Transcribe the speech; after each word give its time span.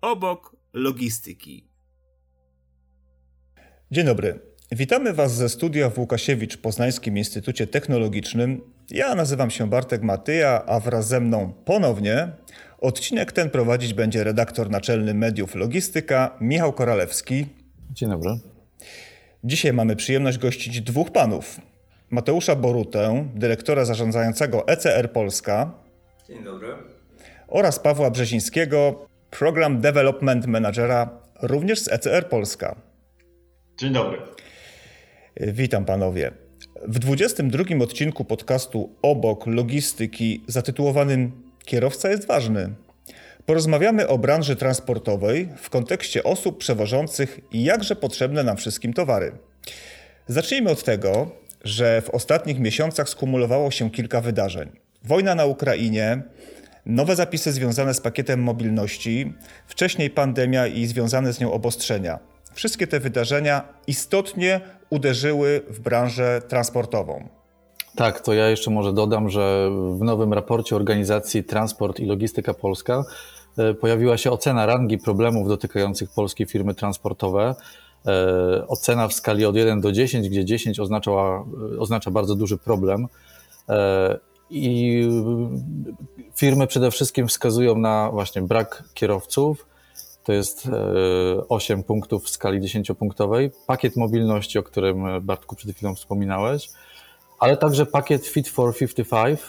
obok 0.00 0.56
logistyki. 0.72 1.64
Dzień 3.90 4.06
dobry. 4.06 4.40
Witamy 4.72 5.12
Was 5.12 5.34
ze 5.34 5.48
studia 5.48 5.90
w 5.90 5.98
Łukasiewicz 5.98 6.56
Poznańskim 6.56 7.18
Instytucie 7.18 7.66
Technologicznym. 7.66 8.60
Ja 8.90 9.14
nazywam 9.14 9.50
się 9.50 9.68
Bartek 9.68 10.02
Matyja, 10.02 10.64
a 10.66 10.80
wraz 10.80 11.08
ze 11.08 11.20
mną 11.20 11.52
ponownie 11.64 12.28
odcinek 12.78 13.32
ten 13.32 13.50
prowadzić 13.50 13.94
będzie 13.94 14.24
redaktor 14.24 14.70
naczelny 14.70 15.14
mediów 15.14 15.54
Logistyka 15.54 16.36
Michał 16.40 16.72
Koralewski. 16.72 17.46
Dzień 17.90 18.10
dobry. 18.10 18.30
Dzisiaj 19.44 19.72
mamy 19.72 19.96
przyjemność 19.96 20.38
gościć 20.38 20.80
dwóch 20.80 21.10
panów. 21.10 21.60
Mateusza 22.10 22.56
Borutę, 22.56 23.28
dyrektora 23.34 23.84
zarządzającego 23.84 24.68
ECR 24.68 25.12
Polska. 25.12 25.72
Dzień 26.28 26.44
dobry. 26.44 26.68
Oraz 27.48 27.78
Pawła 27.78 28.10
Brzezińskiego, 28.10 29.09
Program 29.30 29.80
Development 29.80 30.46
Managera, 30.46 31.10
również 31.42 31.80
z 31.80 31.88
ECR 31.88 32.28
Polska. 32.28 32.76
Dzień 33.78 33.92
dobry. 33.92 34.18
Witam 35.36 35.84
panowie. 35.84 36.30
W 36.88 36.98
22 36.98 37.64
odcinku 37.82 38.24
podcastu 38.24 38.96
Obok 39.02 39.46
Logistyki 39.46 40.44
zatytułowanym 40.46 41.32
Kierowca 41.64 42.10
jest 42.10 42.26
ważny. 42.26 42.74
Porozmawiamy 43.46 44.08
o 44.08 44.18
branży 44.18 44.56
transportowej 44.56 45.48
w 45.56 45.70
kontekście 45.70 46.24
osób 46.24 46.58
przewożących 46.58 47.40
jakże 47.52 47.96
potrzebne 47.96 48.44
nam 48.44 48.56
wszystkim 48.56 48.92
towary. 48.92 49.32
Zacznijmy 50.28 50.70
od 50.70 50.84
tego, 50.84 51.30
że 51.64 52.02
w 52.02 52.10
ostatnich 52.10 52.58
miesiącach 52.58 53.08
skumulowało 53.08 53.70
się 53.70 53.90
kilka 53.90 54.20
wydarzeń. 54.20 54.70
Wojna 55.04 55.34
na 55.34 55.44
Ukrainie, 55.44 56.22
nowe 56.90 57.16
zapisy 57.16 57.52
związane 57.52 57.94
z 57.94 58.00
pakietem 58.00 58.42
mobilności, 58.42 59.32
wcześniej 59.66 60.10
pandemia 60.10 60.66
i 60.66 60.86
związane 60.86 61.32
z 61.32 61.40
nią 61.40 61.52
obostrzenia. 61.52 62.18
Wszystkie 62.54 62.86
te 62.86 63.00
wydarzenia 63.00 63.62
istotnie 63.86 64.60
uderzyły 64.90 65.62
w 65.68 65.80
branżę 65.80 66.42
transportową. 66.48 67.28
Tak, 67.96 68.20
to 68.20 68.34
ja 68.34 68.48
jeszcze 68.48 68.70
może 68.70 68.92
dodam, 68.92 69.28
że 69.28 69.70
w 69.98 70.02
nowym 70.02 70.32
raporcie 70.32 70.76
organizacji 70.76 71.44
Transport 71.44 72.00
i 72.00 72.06
Logistyka 72.06 72.54
Polska 72.54 73.04
e, 73.58 73.74
pojawiła 73.74 74.18
się 74.18 74.30
ocena 74.30 74.66
rangi 74.66 74.98
problemów 74.98 75.48
dotykających 75.48 76.10
polskie 76.10 76.46
firmy 76.46 76.74
transportowe. 76.74 77.54
E, 78.06 78.66
ocena 78.68 79.08
w 79.08 79.12
skali 79.12 79.44
od 79.44 79.56
1 79.56 79.80
do 79.80 79.92
10, 79.92 80.28
gdzie 80.28 80.44
10 80.44 80.80
oznaczała, 80.80 81.44
oznacza 81.78 82.10
bardzo 82.10 82.34
duży 82.34 82.58
problem. 82.58 83.06
E, 84.50 84.54
I 84.54 85.08
firmy 86.36 86.66
przede 86.66 86.90
wszystkim 86.90 87.28
wskazują 87.28 87.78
na 87.78 88.10
właśnie 88.10 88.42
brak 88.42 88.84
kierowców, 88.94 89.66
to 90.24 90.32
jest 90.32 90.68
8 91.48 91.82
punktów 91.82 92.24
w 92.24 92.28
skali 92.28 92.60
10-punktowej. 92.60 93.50
Pakiet 93.66 93.96
mobilności, 93.96 94.58
o 94.58 94.62
którym 94.62 95.04
Bartku 95.22 95.56
przed 95.56 95.76
chwilą 95.76 95.94
wspominałeś, 95.94 96.68
ale 97.40 97.56
także 97.56 97.86
pakiet 97.86 98.26
Fit 98.26 98.48
for 98.48 98.76
55, 98.76 99.40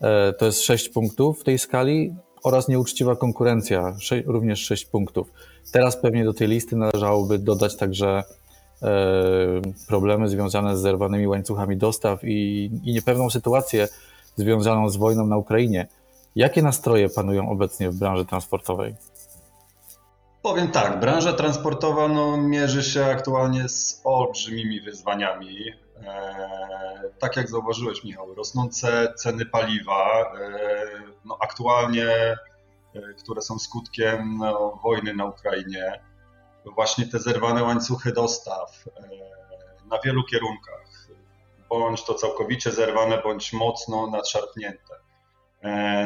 e, 0.00 0.32
to 0.32 0.46
jest 0.46 0.62
6 0.62 0.88
punktów 0.88 1.40
w 1.40 1.44
tej 1.44 1.58
skali 1.58 2.14
oraz 2.44 2.68
nieuczciwa 2.68 3.16
konkurencja, 3.16 3.96
również 4.26 4.60
6 4.60 4.84
punktów. 4.84 5.32
Teraz 5.72 5.96
pewnie 5.96 6.24
do 6.24 6.34
tej 6.34 6.48
listy 6.48 6.76
należałoby 6.76 7.38
dodać 7.38 7.76
także 7.76 8.22
e, 8.82 8.88
problemy 9.88 10.28
związane 10.28 10.76
z 10.76 10.80
zerwanymi 10.80 11.26
łańcuchami 11.26 11.76
dostaw 11.76 12.24
i, 12.24 12.70
i 12.84 12.92
niepewną 12.92 13.30
sytuację 13.30 13.88
związaną 14.38 14.88
z 14.88 14.96
wojną 14.96 15.26
na 15.26 15.36
Ukrainie. 15.36 15.86
Jakie 16.36 16.62
nastroje 16.62 17.08
panują 17.08 17.50
obecnie 17.50 17.90
w 17.90 17.98
branży 17.98 18.24
transportowej? 18.24 18.94
Powiem 20.42 20.68
tak, 20.70 21.00
branża 21.00 21.32
transportowa 21.32 22.08
no, 22.08 22.36
mierzy 22.36 22.82
się 22.82 23.04
aktualnie 23.04 23.68
z 23.68 24.00
olbrzymimi 24.04 24.80
wyzwaniami. 24.80 25.56
E, 26.04 27.10
tak 27.18 27.36
jak 27.36 27.50
zauważyłeś, 27.50 28.04
Michał, 28.04 28.34
rosnące 28.34 29.14
ceny 29.16 29.46
paliwa, 29.46 30.32
e, 30.40 30.56
no, 31.24 31.38
aktualnie, 31.40 32.06
e, 32.08 32.36
które 33.18 33.42
są 33.42 33.58
skutkiem 33.58 34.38
no, 34.38 34.80
wojny 34.82 35.14
na 35.14 35.24
Ukrainie, 35.24 36.00
właśnie 36.74 37.06
te 37.06 37.18
zerwane 37.18 37.62
łańcuchy 37.62 38.12
dostaw 38.12 38.84
na 39.90 39.98
wielu 40.04 40.24
kierunkach, 40.24 40.87
bądź 41.70 42.04
to 42.04 42.14
całkowicie 42.14 42.70
zerwane, 42.70 43.22
bądź 43.22 43.52
mocno 43.52 44.10
nadszarpnięte. 44.10 44.94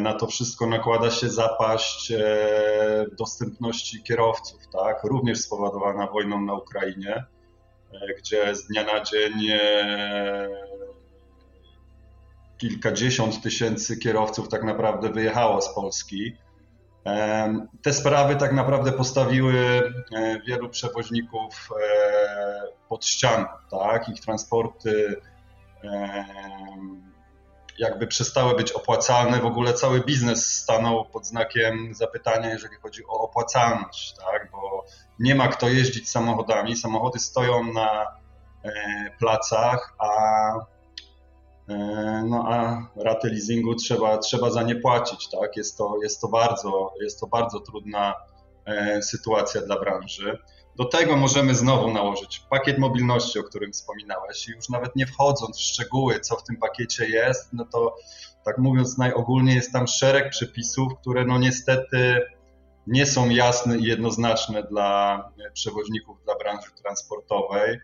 Na 0.00 0.14
to 0.14 0.26
wszystko 0.26 0.66
nakłada 0.66 1.10
się 1.10 1.28
zapaść 1.28 2.12
dostępności 3.18 4.02
kierowców, 4.02 4.60
tak? 4.72 5.04
również 5.04 5.40
spowodowana 5.40 6.06
wojną 6.06 6.40
na 6.40 6.54
Ukrainie. 6.54 7.24
E, 7.92 8.14
gdzie 8.18 8.54
z 8.54 8.66
dnia 8.66 8.84
na 8.84 9.04
dzień 9.04 9.32
e, 9.50 10.48
kilkadziesiąt 12.58 13.42
tysięcy 13.42 13.96
kierowców 13.96 14.48
tak 14.48 14.64
naprawdę 14.64 15.08
wyjechało 15.08 15.62
z 15.62 15.74
Polski. 15.74 16.36
E, 17.06 17.66
te 17.82 17.92
sprawy 17.92 18.36
tak 18.36 18.52
naprawdę 18.52 18.92
postawiły 18.92 19.82
wielu 20.46 20.68
przewoźników 20.68 21.68
pod 22.88 23.06
ścianą, 23.06 23.46
tak? 23.70 24.08
Ich 24.08 24.20
transporty 24.20 25.20
jakby 27.78 28.06
przestały 28.06 28.56
być 28.56 28.72
opłacalne. 28.72 29.40
W 29.40 29.46
ogóle 29.46 29.74
cały 29.74 30.00
biznes 30.00 30.56
stanął 30.56 31.04
pod 31.04 31.26
znakiem 31.26 31.94
zapytania, 31.94 32.50
jeżeli 32.50 32.76
chodzi 32.76 33.06
o 33.06 33.20
opłacalność, 33.20 34.14
tak? 34.14 34.50
bo 34.52 34.84
nie 35.18 35.34
ma 35.34 35.48
kto 35.48 35.68
jeździć 35.68 36.10
samochodami. 36.10 36.76
Samochody 36.76 37.18
stoją 37.18 37.72
na 37.72 38.06
e, 38.64 38.70
placach, 39.18 39.94
a, 39.98 40.08
e, 41.68 42.24
no, 42.28 42.44
a 42.48 42.86
raty 42.96 43.28
leasingu 43.28 43.74
trzeba, 43.74 44.18
trzeba 44.18 44.50
za 44.50 44.62
nie 44.62 44.76
płacić. 44.76 45.30
Tak? 45.30 45.56
Jest, 45.56 45.78
to, 45.78 45.96
jest, 46.02 46.20
to 46.20 46.28
bardzo, 46.28 46.92
jest 47.00 47.20
to 47.20 47.26
bardzo 47.26 47.60
trudna 47.60 48.14
e, 48.64 49.02
sytuacja 49.02 49.60
dla 49.60 49.80
branży. 49.80 50.38
Do 50.76 50.84
tego 50.84 51.16
możemy 51.16 51.54
znowu 51.54 51.92
nałożyć 51.92 52.38
pakiet 52.50 52.78
mobilności, 52.78 53.38
o 53.38 53.42
którym 53.42 53.72
wspominałeś, 53.72 54.48
i 54.48 54.52
już 54.52 54.68
nawet 54.68 54.96
nie 54.96 55.06
wchodząc 55.06 55.58
w 55.58 55.60
szczegóły, 55.60 56.20
co 56.20 56.36
w 56.36 56.44
tym 56.44 56.56
pakiecie 56.56 57.06
jest, 57.06 57.52
no 57.52 57.64
to 57.64 57.96
tak 58.44 58.58
mówiąc 58.58 58.98
najogólniej 58.98 59.56
jest 59.56 59.72
tam 59.72 59.86
szereg 59.86 60.30
przepisów, 60.30 60.92
które 61.00 61.24
no 61.24 61.38
niestety 61.38 62.20
nie 62.86 63.06
są 63.06 63.30
jasne 63.30 63.78
i 63.78 63.84
jednoznaczne 63.84 64.62
dla 64.62 65.18
przewoźników, 65.52 66.24
dla 66.24 66.34
branży 66.36 66.68
transportowej, 66.82 67.78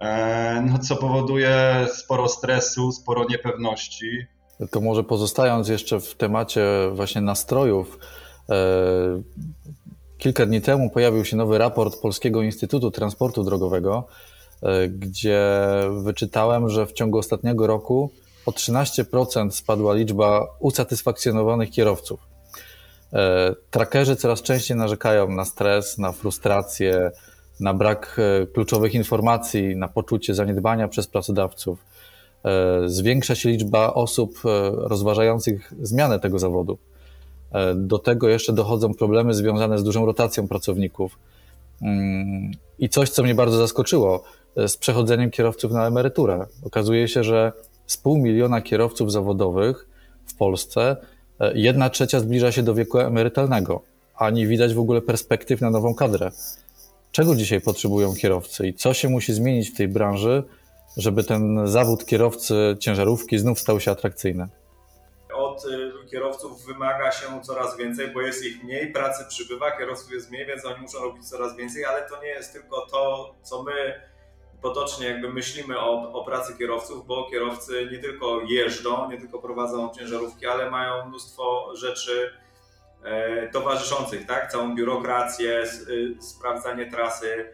e, 0.00 0.62
no 0.66 0.78
co 0.78 0.96
powoduje 0.96 1.86
sporo 1.94 2.28
stresu, 2.28 2.92
sporo 2.92 3.24
niepewności. 3.30 4.26
To 4.70 4.80
może 4.80 5.04
pozostając 5.04 5.68
jeszcze 5.68 6.00
w 6.00 6.14
temacie 6.14 6.66
właśnie 6.92 7.20
nastrojów, 7.20 7.98
e, 8.48 8.54
Kilka 10.18 10.46
dni 10.46 10.60
temu 10.60 10.90
pojawił 10.90 11.24
się 11.24 11.36
nowy 11.36 11.58
raport 11.58 12.00
Polskiego 12.00 12.42
Instytutu 12.42 12.90
Transportu 12.90 13.44
Drogowego, 13.44 14.06
e, 14.62 14.88
gdzie 14.88 15.40
wyczytałem, 16.02 16.68
że 16.68 16.86
w 16.86 16.92
ciągu 16.92 17.18
ostatniego 17.18 17.66
roku 17.66 18.10
o 18.46 18.52
13% 18.52 19.50
spadła 19.54 19.94
liczba 19.94 20.46
usatysfakcjonowanych 20.60 21.70
kierowców. 21.70 22.20
E, 23.12 23.54
trackerzy 23.70 24.16
coraz 24.16 24.42
częściej 24.42 24.76
narzekają 24.76 25.28
na 25.28 25.44
stres, 25.44 25.98
na 25.98 26.12
frustrację, 26.12 27.10
na 27.60 27.74
brak 27.74 28.16
e, 28.42 28.46
kluczowych 28.46 28.94
informacji, 28.94 29.76
na 29.76 29.88
poczucie 29.88 30.34
zaniedbania 30.34 30.88
przez 30.88 31.06
pracodawców. 31.06 31.78
Zwiększa 32.86 33.34
się 33.34 33.48
liczba 33.48 33.94
osób 33.94 34.38
rozważających 34.74 35.72
zmianę 35.82 36.20
tego 36.20 36.38
zawodu. 36.38 36.78
E, 37.56 37.74
do 37.74 37.98
tego 37.98 38.28
jeszcze 38.28 38.52
dochodzą 38.52 38.94
problemy 38.94 39.34
związane 39.34 39.78
z 39.78 39.84
dużą 39.84 40.06
rotacją 40.06 40.48
pracowników. 40.48 41.18
Mm, 41.82 42.50
I 42.78 42.88
coś, 42.88 43.10
co 43.10 43.22
mnie 43.22 43.34
bardzo 43.34 43.56
zaskoczyło, 43.56 44.24
e, 44.56 44.68
z 44.68 44.76
przechodzeniem 44.76 45.30
kierowców 45.30 45.72
na 45.72 45.86
emeryturę. 45.86 46.46
Okazuje 46.64 47.08
się, 47.08 47.24
że 47.24 47.52
z 47.86 47.96
pół 47.96 48.18
miliona 48.18 48.60
kierowców 48.60 49.12
zawodowych 49.12 49.88
w 50.26 50.34
Polsce 50.34 50.96
e, 51.40 51.58
jedna 51.58 51.90
trzecia 51.90 52.20
zbliża 52.20 52.52
się 52.52 52.62
do 52.62 52.74
wieku 52.74 52.98
emerytalnego, 52.98 53.82
a 54.16 54.30
nie 54.30 54.46
widać 54.46 54.74
w 54.74 54.78
ogóle 54.78 55.00
perspektyw 55.02 55.60
na 55.60 55.70
nową 55.70 55.94
kadrę. 55.94 56.30
Czego 57.12 57.36
dzisiaj 57.36 57.60
potrzebują 57.60 58.14
kierowcy 58.14 58.68
i 58.68 58.74
co 58.74 58.94
się 58.94 59.08
musi 59.08 59.34
zmienić 59.34 59.70
w 59.70 59.76
tej 59.76 59.88
branży, 59.88 60.42
żeby 60.96 61.24
ten 61.24 61.66
zawód 61.66 62.06
kierowcy 62.06 62.76
ciężarówki 62.80 63.38
znów 63.38 63.60
stał 63.60 63.80
się 63.80 63.90
atrakcyjny? 63.90 64.48
Od 65.56 65.64
y, 65.64 66.10
kierowców 66.10 66.66
wymaga 66.66 67.12
się 67.12 67.26
coraz 67.42 67.76
więcej, 67.76 68.08
bo 68.08 68.20
jest 68.20 68.44
ich 68.44 68.64
mniej, 68.64 68.92
pracy 68.92 69.24
przybywa, 69.28 69.70
kierowców 69.70 70.12
jest 70.12 70.30
mniej, 70.30 70.46
więc 70.46 70.64
oni 70.64 70.80
muszą 70.80 70.98
robić 70.98 71.28
coraz 71.28 71.56
więcej, 71.56 71.84
ale 71.84 72.08
to 72.08 72.22
nie 72.22 72.28
jest 72.28 72.52
tylko 72.52 72.86
to, 72.86 73.34
co 73.42 73.62
my 73.62 74.00
potocznie 74.62 75.06
jakby 75.06 75.32
myślimy 75.32 75.78
o, 75.78 76.12
o 76.12 76.24
pracy 76.24 76.58
kierowców, 76.58 77.06
bo 77.06 77.30
kierowcy 77.30 77.88
nie 77.92 77.98
tylko 77.98 78.40
jeżdżą, 78.40 79.10
nie 79.10 79.18
tylko 79.18 79.38
prowadzą 79.38 79.90
ciężarówki, 79.98 80.46
ale 80.46 80.70
mają 80.70 81.08
mnóstwo 81.08 81.76
rzeczy 81.76 82.32
towarzyszących, 83.52 84.26
tak? 84.26 84.52
Całą 84.52 84.74
biurokrację, 84.74 85.64
sprawdzanie 86.20 86.90
trasy, 86.90 87.52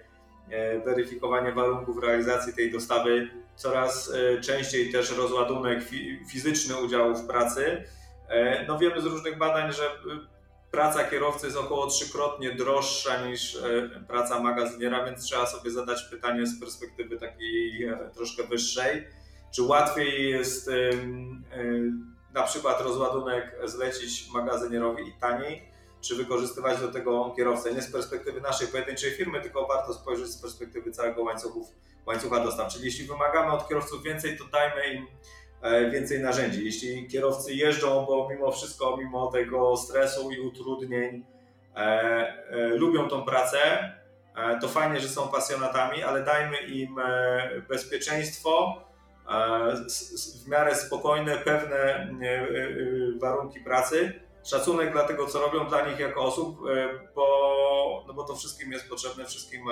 weryfikowanie 0.84 1.52
warunków 1.52 2.02
realizacji 2.02 2.52
tej 2.52 2.72
dostawy, 2.72 3.30
coraz 3.62 4.12
częściej 4.40 4.92
też 4.92 5.16
rozładunek 5.16 5.80
fizyczny 6.30 6.76
udziału 6.76 7.14
w 7.14 7.26
pracy. 7.26 7.84
No 8.68 8.78
wiemy 8.78 9.00
z 9.00 9.04
różnych 9.04 9.38
badań, 9.38 9.72
że 9.72 9.82
praca 10.72 11.04
kierowcy 11.04 11.46
jest 11.46 11.58
około 11.58 11.86
trzykrotnie 11.86 12.54
droższa 12.54 13.26
niż 13.26 13.56
e, 13.56 13.90
praca 14.08 14.40
magazyniera, 14.40 15.04
więc 15.04 15.24
trzeba 15.24 15.46
sobie 15.46 15.70
zadać 15.70 16.02
pytanie 16.02 16.46
z 16.46 16.60
perspektywy 16.60 17.18
takiej 17.18 17.84
e, 17.84 18.10
troszkę 18.14 18.42
wyższej. 18.42 19.06
Czy 19.54 19.62
łatwiej 19.62 20.30
jest 20.30 20.68
e, 20.68 20.72
na 22.34 22.42
przykład 22.42 22.80
rozładunek 22.80 23.56
zlecić 23.64 24.28
magazynierowi 24.34 25.08
i 25.08 25.12
taniej, 25.20 25.71
czy 26.02 26.16
wykorzystywać 26.16 26.80
do 26.80 26.88
tego 26.88 27.34
kierowcę? 27.36 27.74
Nie 27.74 27.82
z 27.82 27.92
perspektywy 27.92 28.40
naszej 28.40 28.68
pojedynczej 28.68 29.10
firmy, 29.10 29.40
tylko 29.40 29.66
warto 29.66 29.94
spojrzeć 29.94 30.28
z 30.28 30.42
perspektywy 30.42 30.90
całego 30.90 31.22
łańcuchów, 31.22 31.66
łańcucha 32.06 32.44
dostaw. 32.44 32.72
Czyli 32.72 32.84
jeśli 32.84 33.06
wymagamy 33.06 33.52
od 33.52 33.68
kierowców 33.68 34.02
więcej, 34.02 34.38
to 34.38 34.44
dajmy 34.44 34.94
im 34.94 35.06
E, 35.62 35.90
więcej 35.90 36.20
narzędzi. 36.20 36.64
Jeśli 36.64 37.08
kierowcy 37.08 37.54
jeżdżą, 37.54 38.06
bo 38.06 38.28
mimo 38.30 38.52
wszystko, 38.52 38.96
mimo 38.96 39.26
tego 39.26 39.76
stresu 39.76 40.30
i 40.30 40.40
utrudnień, 40.40 41.24
e, 41.76 41.78
e, 41.78 42.68
lubią 42.68 43.08
tą 43.08 43.24
pracę, 43.24 43.58
e, 44.36 44.58
to 44.60 44.68
fajnie, 44.68 45.00
że 45.00 45.08
są 45.08 45.28
pasjonatami, 45.28 46.02
ale 46.02 46.24
dajmy 46.24 46.56
im 46.56 46.98
e, 46.98 47.62
bezpieczeństwo, 47.68 48.82
e, 49.28 49.74
w 50.44 50.48
miarę 50.48 50.74
spokojne, 50.74 51.36
pewne 51.36 52.08
warunki 53.20 53.60
pracy, 53.60 54.12
szacunek 54.44 54.92
dla 54.92 55.04
tego, 55.04 55.26
co 55.26 55.40
robią 55.40 55.68
dla 55.68 55.88
nich 55.88 55.98
jako 55.98 56.20
osób, 56.20 56.58
bo, 57.14 58.04
no 58.06 58.14
bo 58.14 58.24
to 58.24 58.34
wszystkim 58.34 58.72
jest 58.72 58.88
potrzebne, 58.88 59.24
wszystkim, 59.24 59.62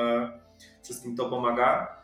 wszystkim 0.83 1.17
to 1.17 1.31
pomaga 1.31 2.01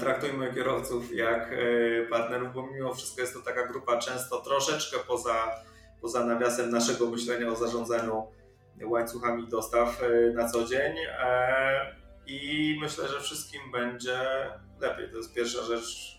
traktujmy 0.00 0.54
kierowców 0.54 1.14
jak 1.16 1.52
e, 1.52 2.06
partnerów, 2.06 2.54
bo 2.54 2.66
mimo 2.66 2.94
wszystko 2.94 3.20
jest 3.20 3.34
to 3.34 3.40
taka 3.40 3.66
grupa 3.66 3.98
często 3.98 4.40
troszeczkę 4.40 4.98
poza, 4.98 5.54
poza 6.00 6.24
nawiasem 6.24 6.70
naszego 6.70 7.06
myślenia 7.06 7.48
o 7.48 7.56
zarządzaniu 7.56 8.26
łańcuchami 8.84 9.48
dostaw 9.48 10.02
e, 10.02 10.32
na 10.32 10.48
co 10.48 10.64
dzień. 10.64 10.96
E, 11.18 11.96
I 12.26 12.76
myślę, 12.80 13.08
że 13.08 13.20
wszystkim 13.20 13.60
będzie 13.72 14.18
lepiej. 14.80 15.10
To 15.10 15.16
jest 15.16 15.34
pierwsza 15.34 15.62
rzecz, 15.62 16.18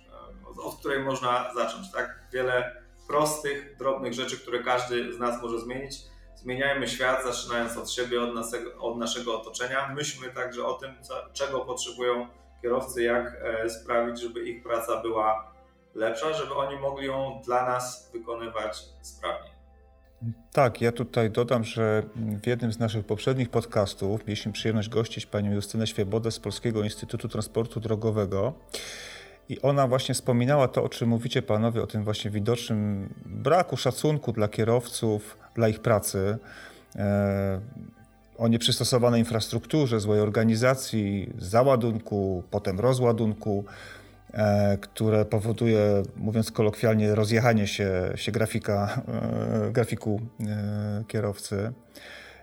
od 0.64 0.80
której 0.80 1.04
można 1.04 1.54
zacząć. 1.56 1.92
Tak? 1.92 2.20
Wiele 2.34 2.81
prostych, 3.12 3.76
drobnych 3.78 4.14
rzeczy, 4.14 4.38
które 4.38 4.64
każdy 4.64 5.14
z 5.14 5.20
nas 5.20 5.42
może 5.42 5.60
zmienić. 5.60 5.94
Zmieniajmy 6.36 6.88
świat, 6.88 7.24
zaczynając 7.24 7.78
od 7.78 7.92
siebie, 7.92 8.22
od, 8.22 8.36
naszego, 8.36 8.82
od 8.82 8.98
naszego 8.98 9.42
otoczenia. 9.42 9.94
Myślmy 9.96 10.30
także 10.30 10.66
o 10.66 10.74
tym, 10.74 10.92
co, 11.02 11.14
czego 11.34 11.60
potrzebują 11.60 12.28
kierowcy, 12.62 13.04
jak 13.04 13.38
e, 13.44 13.70
sprawić, 13.70 14.22
żeby 14.22 14.50
ich 14.50 14.64
praca 14.64 15.02
była 15.02 15.54
lepsza, 15.96 16.34
żeby 16.34 16.54
oni 16.54 16.80
mogli 16.80 17.08
ją 17.08 17.42
dla 17.46 17.66
nas 17.66 18.12
wykonywać 18.14 18.84
sprawniej. 19.02 19.52
Tak, 20.52 20.82
ja 20.82 20.92
tutaj 20.92 21.32
dodam, 21.32 21.64
że 21.64 22.04
w 22.16 22.48
jednym 22.48 22.74
z 22.74 22.80
naszych 22.80 23.06
poprzednich 23.06 23.50
podcastów 23.50 24.28
mieliśmy 24.28 24.52
przyjemność 24.52 24.90
gościć 24.90 25.26
panią 25.26 25.52
Justynę 25.52 25.88
Świebodę 25.88 26.32
z 26.32 26.40
Polskiego 26.40 26.84
Instytutu 26.84 27.28
Transportu 27.28 27.80
Drogowego. 27.80 28.54
I 29.52 29.62
ona 29.62 29.88
właśnie 29.88 30.16
wspominała 30.16 30.68
to, 30.68 30.84
o 30.84 30.90
czym 30.90 31.10
mówicie 31.10 31.42
panowie, 31.42 31.84
o 31.84 31.88
tym 31.88 32.04
właśnie 32.04 32.32
widocznym 32.32 33.14
braku 33.26 33.78
szacunku 33.78 34.32
dla 34.32 34.48
kierowców, 34.48 35.38
dla 35.56 35.70
ich 35.70 35.80
pracy. 35.80 36.38
E, 36.96 37.60
o 38.38 38.48
nieprzystosowanej 38.48 39.20
infrastrukturze, 39.20 40.00
złej 40.00 40.22
organizacji, 40.22 41.34
załadunku, 41.38 42.44
potem 42.52 42.80
rozładunku, 42.80 43.66
e, 44.34 44.78
które 44.78 45.26
powoduje, 45.26 46.04
mówiąc 46.16 46.52
kolokwialnie, 46.52 47.16
rozjechanie 47.16 47.68
się, 47.68 48.12
się 48.16 48.32
grafika, 48.32 49.02
e, 49.68 49.72
grafiku 49.72 50.22
kierowcy, 51.08 51.72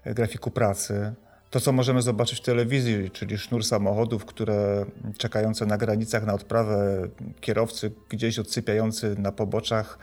grafiku 0.05 0.51
pracy. 0.51 1.15
To, 1.51 1.61
co 1.61 1.73
możemy 1.73 2.03
zobaczyć 2.03 2.39
w 2.39 2.43
telewizji, 2.43 3.11
czyli 3.11 3.39
sznur 3.39 3.65
samochodów, 3.65 4.25
które 4.25 4.87
czekające 5.19 5.67
na 5.67 5.77
granicach 5.79 6.27
na 6.27 6.35
odprawę, 6.35 7.09
kierowcy 7.41 7.93
gdzieś 8.09 8.39
odsypiający 8.39 9.17
na 9.19 9.33
poboczach 9.33 9.99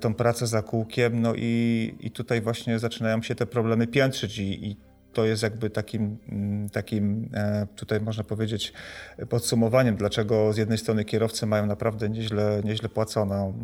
tą 0.00 0.14
pracę 0.14 0.46
za 0.46 0.62
kółkiem, 0.62 1.20
no 1.20 1.32
i, 1.36 1.94
i 2.00 2.10
tutaj 2.10 2.40
właśnie 2.40 2.78
zaczynają 2.78 3.22
się 3.22 3.34
te 3.34 3.46
problemy 3.46 3.86
piętrzyć 3.86 4.38
i, 4.38 4.66
i 4.66 4.76
to 5.12 5.24
jest 5.24 5.42
jakby 5.42 5.70
takim, 5.70 6.16
mm, 6.28 6.68
takim, 6.68 7.30
e, 7.34 7.66
tutaj 7.76 8.00
można 8.00 8.24
powiedzieć, 8.24 8.72
podsumowaniem, 9.28 9.96
dlaczego 9.96 10.52
z 10.52 10.56
jednej 10.56 10.78
strony 10.78 11.04
kierowcy 11.04 11.46
mają 11.46 11.66
naprawdę 11.66 12.08
nieźle, 12.08 12.60
nieźle 12.64 12.88
płaconą, 12.88 13.54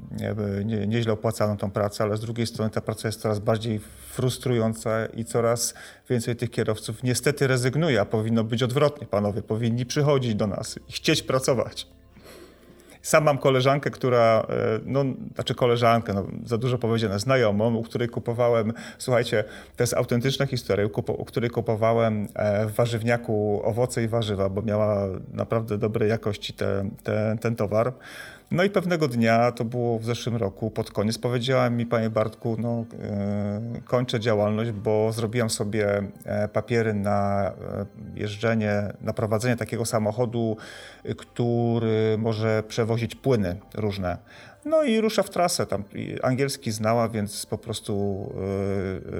nie, 0.65 0.87
nieźle 0.87 1.13
opłacaną 1.13 1.57
tą 1.57 1.71
pracę, 1.71 2.05
ale 2.05 2.17
z 2.17 2.21
drugiej 2.21 2.47
strony 2.47 2.71
ta 2.71 2.81
praca 2.81 3.09
jest 3.09 3.21
coraz 3.21 3.39
bardziej 3.39 3.81
frustrująca 4.11 5.07
i 5.07 5.25
coraz 5.25 5.75
więcej 6.11 6.37
tych 6.37 6.51
kierowców 6.51 7.03
niestety 7.03 7.47
rezygnuje, 7.47 8.01
a 8.01 8.05
powinno 8.05 8.45
być 8.45 8.63
odwrotnie. 8.63 9.07
Panowie 9.07 9.43
powinni 9.43 9.87
przychodzić 9.87 10.35
do 10.35 10.47
nas 10.47 10.79
i 10.89 10.93
chcieć 10.93 11.23
pracować. 11.23 11.96
Sam 13.07 13.25
mam 13.25 13.39
koleżankę, 13.39 13.91
która, 13.91 14.47
e, 14.49 14.81
no, 14.85 15.05
znaczy 15.35 15.55
koleżankę, 15.55 16.15
no, 16.15 16.27
za 16.45 16.59
dużo 16.59 16.79
powiedziane, 16.79 17.19
znajomą, 17.19 17.75
u 17.75 17.83
której 17.83 18.09
kupowałem, 18.09 18.73
słuchajcie, 18.99 19.45
to 19.77 19.83
jest 19.83 19.95
autentyczna 19.95 20.47
historia, 20.47 20.87
u 21.19 21.25
której 21.25 21.51
kupowałem 21.51 22.29
e, 22.35 22.67
w 22.67 22.75
warzywniaku 22.75 23.61
owoce 23.65 24.03
i 24.03 24.09
warzywa, 24.09 24.49
bo 24.49 24.63
miała 24.63 25.09
naprawdę 25.33 25.79
dobrej 25.79 26.11
jakości 26.11 26.53
te, 26.53 26.91
te, 27.03 27.37
ten 27.41 27.57
towar. 27.57 27.93
No 28.51 28.65
i 28.65 28.71
pewnego 28.71 29.09
dnia, 29.09 29.53
to 29.53 29.65
było 29.65 29.99
w 29.99 30.05
zeszłym 30.05 30.37
roku, 30.37 30.71
pod 30.71 30.91
koniec, 30.91 31.19
powiedziałem 31.19 31.77
mi, 31.77 31.87
panie 31.87 32.11
Bartku, 32.11 32.57
no, 32.59 32.85
yy, 33.75 33.81
kończę 33.81 34.21
działalność, 34.21 34.71
bo 34.71 35.13
zrobiłam 35.13 35.51
sobie 35.51 36.03
e, 36.25 36.49
papiery 36.49 36.95
na 36.95 37.51
e, 37.51 37.87
jeżdżenie, 38.15 38.93
na 39.01 39.13
prowadzenie 39.13 39.57
takiego 39.57 39.85
samochodu, 39.85 40.57
który 41.17 42.17
może 42.19 42.63
przewozić 42.69 43.15
płyny 43.15 43.57
różne. 43.75 44.19
No 44.65 44.83
i 44.83 45.01
rusza 45.01 45.23
w 45.23 45.31
trasę. 45.31 45.67
Tam 45.67 45.85
angielski 46.23 46.73
znała, 46.73 47.09
więc 47.09 47.47
po 47.47 47.59
prostu 47.59 48.27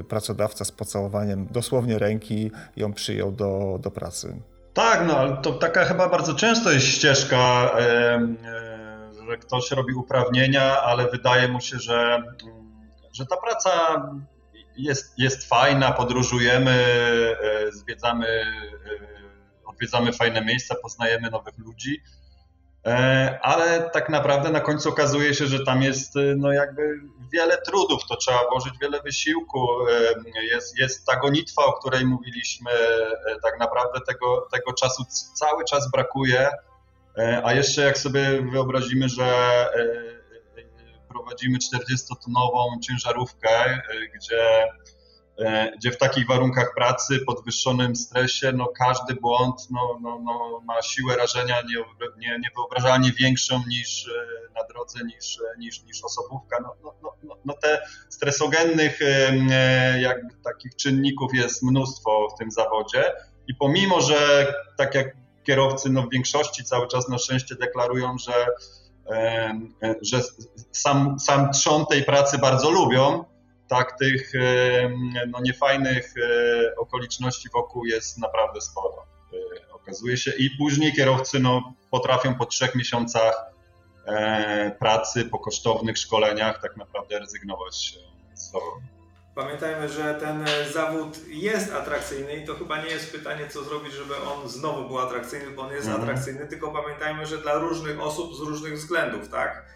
pracodawca 0.09 0.65
z 0.65 0.73
pocałowaniem 0.73 1.47
dosłownie 1.51 1.99
ręki 1.99 2.51
ją 2.77 2.93
przyjął 2.93 3.33
do, 3.33 3.79
do 3.83 3.91
pracy. 3.91 4.37
Tak, 4.75 5.05
no 5.07 5.19
ale 5.19 5.37
to 5.37 5.53
taka 5.53 5.85
chyba 5.85 6.09
bardzo 6.09 6.35
często 6.35 6.73
jest 6.73 6.87
ścieżka. 6.87 7.71
Yy, 8.19 8.76
że 9.27 9.37
ktoś 9.37 9.71
robi 9.71 9.95
uprawnienia, 9.95 10.83
ale 10.83 11.11
wydaje 11.11 11.49
mu 11.49 11.61
się, 11.61 11.79
że, 11.79 12.23
że 13.13 13.27
ta 13.27 13.37
praca 13.37 14.03
jest, 14.77 15.19
jest 15.19 15.49
fajna, 15.49 15.93
podróżujemy, 15.93 16.71
e, 17.43 17.73
zwiedzamy, 17.73 18.27
e, 18.27 19.67
odwiedzamy 19.67 20.13
fajne 20.13 20.45
miejsca, 20.45 20.75
poznajemy 20.83 21.31
nowych 21.31 21.59
ludzi, 21.59 22.03
e, 22.87 23.39
ale 23.43 23.91
tak 23.91 24.09
naprawdę 24.09 24.51
na 24.51 24.61
końcu 24.61 24.89
okazuje 24.89 25.35
się, 25.35 25.47
że 25.47 25.65
tam 25.65 25.83
jest 25.83 26.15
no 26.37 26.53
jakby 26.53 27.01
wiele 27.33 27.59
trudów, 27.59 28.01
to 28.09 28.17
trzeba 28.17 28.49
włożyć 28.51 28.75
wiele 28.81 29.03
wysiłku, 29.03 29.69
jest, 30.43 30.79
jest 30.79 31.07
ta 31.07 31.17
gonitwa, 31.17 31.65
o 31.65 31.73
której 31.73 32.07
mówiliśmy, 32.07 32.71
tak 33.43 33.59
naprawdę 33.61 34.01
tego, 34.07 34.49
tego 34.53 34.73
czasu 34.73 35.05
cały 35.35 35.65
czas 35.65 35.91
brakuje, 35.91 36.51
a 37.45 37.53
jeszcze 37.53 37.83
jak 37.83 37.99
sobie 37.99 38.43
wyobrazimy, 38.53 39.09
że 39.09 39.25
e, 39.25 39.81
e, 40.59 41.09
prowadzimy 41.09 41.59
40-tonową 41.59 42.81
ciężarówkę, 42.81 43.83
gdzie, 44.15 44.67
gdzie 45.77 45.91
w 45.91 45.99
takich 45.99 46.27
warunkach 46.27 46.75
pracy, 46.75 47.19
podwyższonym 47.27 47.97
stresie, 47.97 48.53
no 48.53 48.67
każdy 48.79 49.15
błąd 49.15 49.57
no, 49.71 49.99
no, 50.03 50.19
no 50.25 50.61
ma 50.65 50.83
siłę 50.83 51.17
rażenia 51.17 51.63
nie, 51.63 51.85
nie, 52.19 52.39
niewyobrażalnie 52.39 53.13
większą 53.13 53.63
niż 53.69 54.11
na 54.55 54.65
drodze, 54.65 55.05
niż, 55.05 55.39
niż, 55.59 55.83
niż 55.83 56.05
osobówka. 56.05 56.57
No, 56.63 56.75
no, 56.83 56.95
no, 57.03 57.13
no, 57.23 57.37
no 57.45 57.55
te 57.63 57.83
stresogennych 58.09 59.01
jak, 60.01 60.19
takich 60.45 60.77
czynników 60.77 61.35
jest 61.35 61.63
mnóstwo 61.63 62.29
w 62.35 62.39
tym 62.39 62.51
zawodzie 62.51 63.13
i 63.49 63.55
pomimo, 63.55 64.01
że 64.01 64.47
tak 64.77 64.95
jak 64.95 65.26
kierowcy 65.47 65.91
no, 65.91 66.03
w 66.03 66.11
większości 66.11 66.65
cały 66.65 66.89
czas 66.89 67.09
na 67.09 67.19
szczęście 67.19 67.55
deklarują, 67.55 68.17
że, 68.19 68.47
że 70.03 70.23
sam, 70.73 71.21
sam 71.21 71.53
trzon 71.53 71.87
tej 71.87 72.05
pracy 72.05 72.39
bardzo 72.39 72.71
lubią, 72.71 73.25
tak 73.69 73.99
tych 73.99 74.33
no, 75.29 75.41
niefajnych 75.43 76.15
e, 76.17 76.77
okoliczności 76.77 77.49
wokół 77.55 77.85
jest 77.85 78.19
naprawdę 78.19 78.61
sporo. 78.61 79.07
E, 79.33 79.73
okazuje 79.73 80.17
się 80.17 80.31
i 80.39 80.51
później 80.51 80.93
kierowcy 80.93 81.41
no, 81.41 81.75
potrafią 81.91 82.35
po 82.35 82.47
trzech 82.47 82.75
miesiącach 82.75 83.51
e, 84.07 84.71
pracy, 84.79 85.25
po 85.25 85.39
kosztownych 85.39 85.99
szkoleniach 85.99 86.63
tak 86.63 86.77
naprawdę 86.77 87.19
rezygnować 87.19 87.99
z 88.35 88.51
zawodu. 88.51 88.96
Pamiętajmy, 89.37 89.89
że 89.89 90.15
ten 90.15 90.45
zawód 90.73 91.19
jest 91.29 91.73
atrakcyjny 91.73 92.37
i 92.37 92.47
to 92.47 92.55
chyba 92.55 92.83
nie 92.83 92.89
jest 92.89 93.13
pytanie, 93.13 93.49
co 93.49 93.65
zrobić, 93.65 93.93
żeby 93.93 94.15
on 94.17 94.49
znowu 94.49 94.89
był 94.89 94.99
atrakcyjny, 94.99 95.51
bo 95.51 95.63
on 95.63 95.73
jest 95.73 95.87
mhm. 95.87 96.03
atrakcyjny, 96.03 96.47
tylko 96.47 96.73
pamiętajmy, 96.73 97.27
że 97.27 97.39
dla 97.39 97.55
różnych 97.55 98.01
osób 98.01 98.35
z 98.35 98.41
różnych 98.41 98.75
względów, 98.75 99.29
tak? 99.29 99.67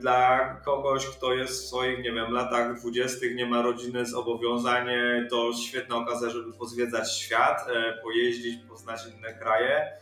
Dla 0.00 0.54
kogoś, 0.64 1.06
kto 1.06 1.32
jest 1.32 1.52
w 1.52 1.66
swoich, 1.66 1.98
nie 1.98 2.12
wiem, 2.12 2.32
latach 2.32 2.78
dwudziestych, 2.78 3.34
nie 3.34 3.46
ma 3.46 3.62
rodziny, 3.62 4.06
zobowiązanie, 4.06 5.26
to 5.30 5.52
świetna 5.52 5.96
okazja, 5.96 6.30
żeby 6.30 6.52
pozwiedzać 6.52 7.16
świat, 7.16 7.66
e, 7.68 8.02
pojeździć, 8.02 8.60
poznać 8.68 9.00
inne 9.16 9.34
kraje. 9.34 9.92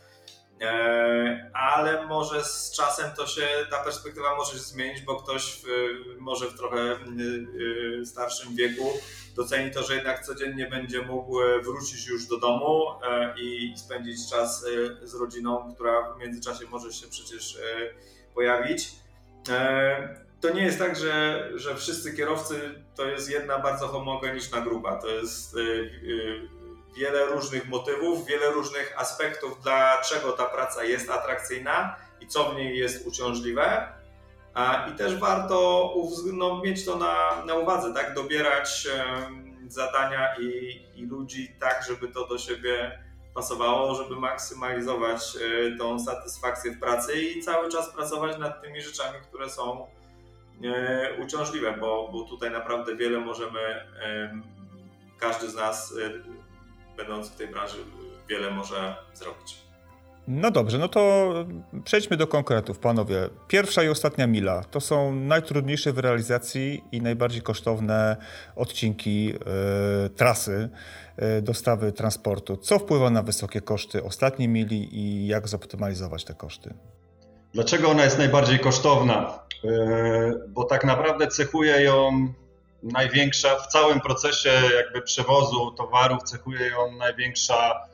E, 0.61 1.51
ale 1.53 2.05
może 2.05 2.43
z 2.43 2.71
czasem 2.71 3.11
to 3.17 3.27
się, 3.27 3.47
ta 3.71 3.83
perspektywa 3.83 4.35
może 4.35 4.51
się 4.51 4.59
zmienić, 4.59 5.01
bo 5.01 5.15
ktoś 5.15 5.61
w, 5.63 5.65
może 6.19 6.47
w 6.47 6.57
trochę 6.57 6.99
y, 8.01 8.05
starszym 8.05 8.55
wieku 8.55 8.93
doceni 9.35 9.71
to, 9.71 9.83
że 9.83 9.95
jednak 9.95 10.25
codziennie 10.25 10.67
będzie 10.69 11.01
mógł 11.01 11.37
wrócić 11.63 12.07
już 12.07 12.27
do 12.27 12.37
domu 12.37 12.85
e, 13.03 13.33
i 13.39 13.73
spędzić 13.77 14.29
czas 14.29 14.65
z 15.03 15.13
rodziną, 15.13 15.73
która 15.75 16.13
w 16.13 16.19
międzyczasie 16.19 16.65
może 16.65 16.93
się 16.93 17.07
przecież 17.07 17.57
pojawić. 18.33 18.89
E, 19.49 20.27
to 20.41 20.49
nie 20.49 20.61
jest 20.61 20.79
tak, 20.79 20.95
że, 20.95 21.49
że 21.55 21.75
wszyscy 21.75 22.13
kierowcy 22.13 22.83
to 22.95 23.05
jest 23.05 23.29
jedna 23.29 23.59
bardzo 23.59 23.87
homogeniczna 23.87 24.61
grupa. 24.61 24.95
To 24.95 25.07
jest 25.07 25.55
e, 25.55 25.59
e, 25.59 26.56
wiele 26.95 27.25
różnych 27.25 27.69
motywów, 27.69 28.25
wiele 28.25 28.51
różnych 28.51 28.99
aspektów, 28.99 29.61
dlaczego 29.63 30.31
ta 30.31 30.45
praca 30.45 30.83
jest 30.83 31.09
atrakcyjna 31.09 31.95
i 32.21 32.27
co 32.27 32.43
w 32.43 32.55
niej 32.55 32.77
jest 32.77 33.07
uciążliwe. 33.07 33.93
I 34.93 34.97
też 34.97 35.15
warto 35.15 35.93
no, 36.33 36.61
mieć 36.61 36.85
to 36.85 36.95
na, 36.95 37.45
na 37.45 37.55
uwadze, 37.55 37.93
tak? 37.93 38.13
Dobierać 38.13 38.87
zadania 39.67 40.35
i, 40.39 40.81
i 40.95 41.05
ludzi 41.05 41.55
tak, 41.59 41.85
żeby 41.87 42.07
to 42.07 42.27
do 42.27 42.37
siebie 42.37 42.99
pasowało, 43.33 43.95
żeby 43.95 44.15
maksymalizować 44.15 45.21
e, 45.35 45.77
tą 45.77 45.99
satysfakcję 45.99 46.71
w 46.71 46.79
pracy 46.79 47.21
i 47.21 47.41
cały 47.41 47.69
czas 47.69 47.93
pracować 47.93 48.37
nad 48.37 48.61
tymi 48.61 48.81
rzeczami, 48.81 49.19
które 49.29 49.49
są 49.49 49.87
e, 50.63 51.23
uciążliwe, 51.23 51.73
bo, 51.79 52.09
bo 52.11 52.21
tutaj 52.23 52.51
naprawdę 52.51 52.95
wiele 52.95 53.19
możemy, 53.19 53.59
każdy 55.19 55.49
z 55.49 55.55
nas, 55.55 55.93
e, 55.97 56.36
będąc 56.97 57.29
w 57.29 57.35
tej 57.35 57.47
branży, 57.47 57.77
wiele 58.29 58.51
może 58.51 58.95
zrobić. 59.13 59.67
No 60.27 60.51
dobrze, 60.51 60.77
no 60.77 60.87
to 60.87 61.33
przejdźmy 61.83 62.17
do 62.17 62.27
konkretów, 62.27 62.79
panowie. 62.79 63.29
Pierwsza 63.47 63.83
i 63.83 63.89
ostatnia 63.89 64.27
mila 64.27 64.63
to 64.63 64.81
są 64.81 65.15
najtrudniejsze 65.15 65.93
w 65.93 65.97
realizacji 65.97 66.83
i 66.91 67.01
najbardziej 67.01 67.41
kosztowne 67.41 68.17
odcinki 68.55 69.25
yy, 69.25 69.35
trasy 70.15 70.69
yy, 71.17 71.41
dostawy 71.41 71.91
transportu. 71.91 72.57
Co 72.57 72.79
wpływa 72.79 73.09
na 73.09 73.23
wysokie 73.23 73.61
koszty 73.61 74.03
ostatniej 74.03 74.47
mili 74.47 74.99
i 74.99 75.27
jak 75.27 75.47
zoptymalizować 75.47 76.23
te 76.23 76.33
koszty? 76.33 76.73
Dlaczego 77.53 77.89
ona 77.89 78.03
jest 78.03 78.17
najbardziej 78.17 78.59
kosztowna? 78.59 79.39
Yy, 79.63 79.71
bo 80.47 80.63
tak 80.63 80.85
naprawdę 80.85 81.27
cechuje 81.27 81.81
ją 81.81 82.27
największa, 82.93 83.55
w 83.55 83.67
całym 83.67 83.99
procesie 83.99 84.51
jakby 84.75 85.01
przewozu 85.01 85.71
towarów 85.71 86.23
cechuje 86.23 86.67
ją 86.67 86.91
największa 86.91 87.87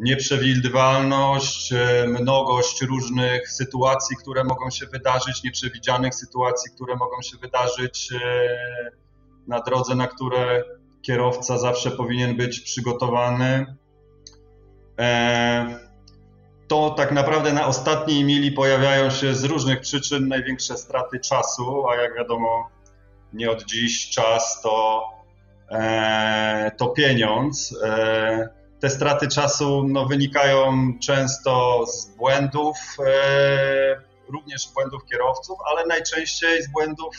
nieprzewidywalność, 0.00 1.72
e, 1.72 2.06
mnogość 2.06 2.82
różnych 2.82 3.50
sytuacji, 3.50 4.16
które 4.16 4.44
mogą 4.44 4.70
się 4.70 4.86
wydarzyć, 4.86 5.42
nieprzewidzianych 5.42 6.14
sytuacji, 6.14 6.70
które 6.74 6.96
mogą 6.96 7.22
się 7.22 7.36
wydarzyć 7.36 8.12
e, 8.12 8.18
na 9.46 9.60
drodze, 9.60 9.94
na 9.94 10.06
które 10.06 10.64
kierowca 11.02 11.58
zawsze 11.58 11.90
powinien 11.90 12.36
być 12.36 12.60
przygotowany. 12.60 13.76
E, 15.00 15.86
to 16.68 16.90
tak 16.90 17.12
naprawdę 17.12 17.52
na 17.52 17.66
ostatniej 17.66 18.24
mili 18.24 18.52
pojawiają 18.52 19.10
się 19.10 19.34
z 19.34 19.44
różnych 19.44 19.80
przyczyn 19.80 20.28
największe 20.28 20.76
straty 20.76 21.20
czasu, 21.20 21.88
a 21.88 21.96
jak 21.96 22.14
wiadomo, 22.14 22.68
nie 23.32 23.50
od 23.50 23.64
dziś 23.64 24.10
czas 24.10 24.60
to, 24.62 25.04
to 26.78 26.88
pieniądz 26.88 27.74
te 28.80 28.90
straty 28.90 29.28
czasu 29.28 29.84
no, 29.88 30.06
wynikają 30.06 30.92
często 31.00 31.84
z 31.86 32.06
błędów, 32.06 32.76
e, 33.06 34.00
również 34.28 34.68
błędów 34.74 35.04
kierowców, 35.04 35.58
ale 35.70 35.86
najczęściej 35.86 36.62
z 36.62 36.72
błędów, 36.72 37.14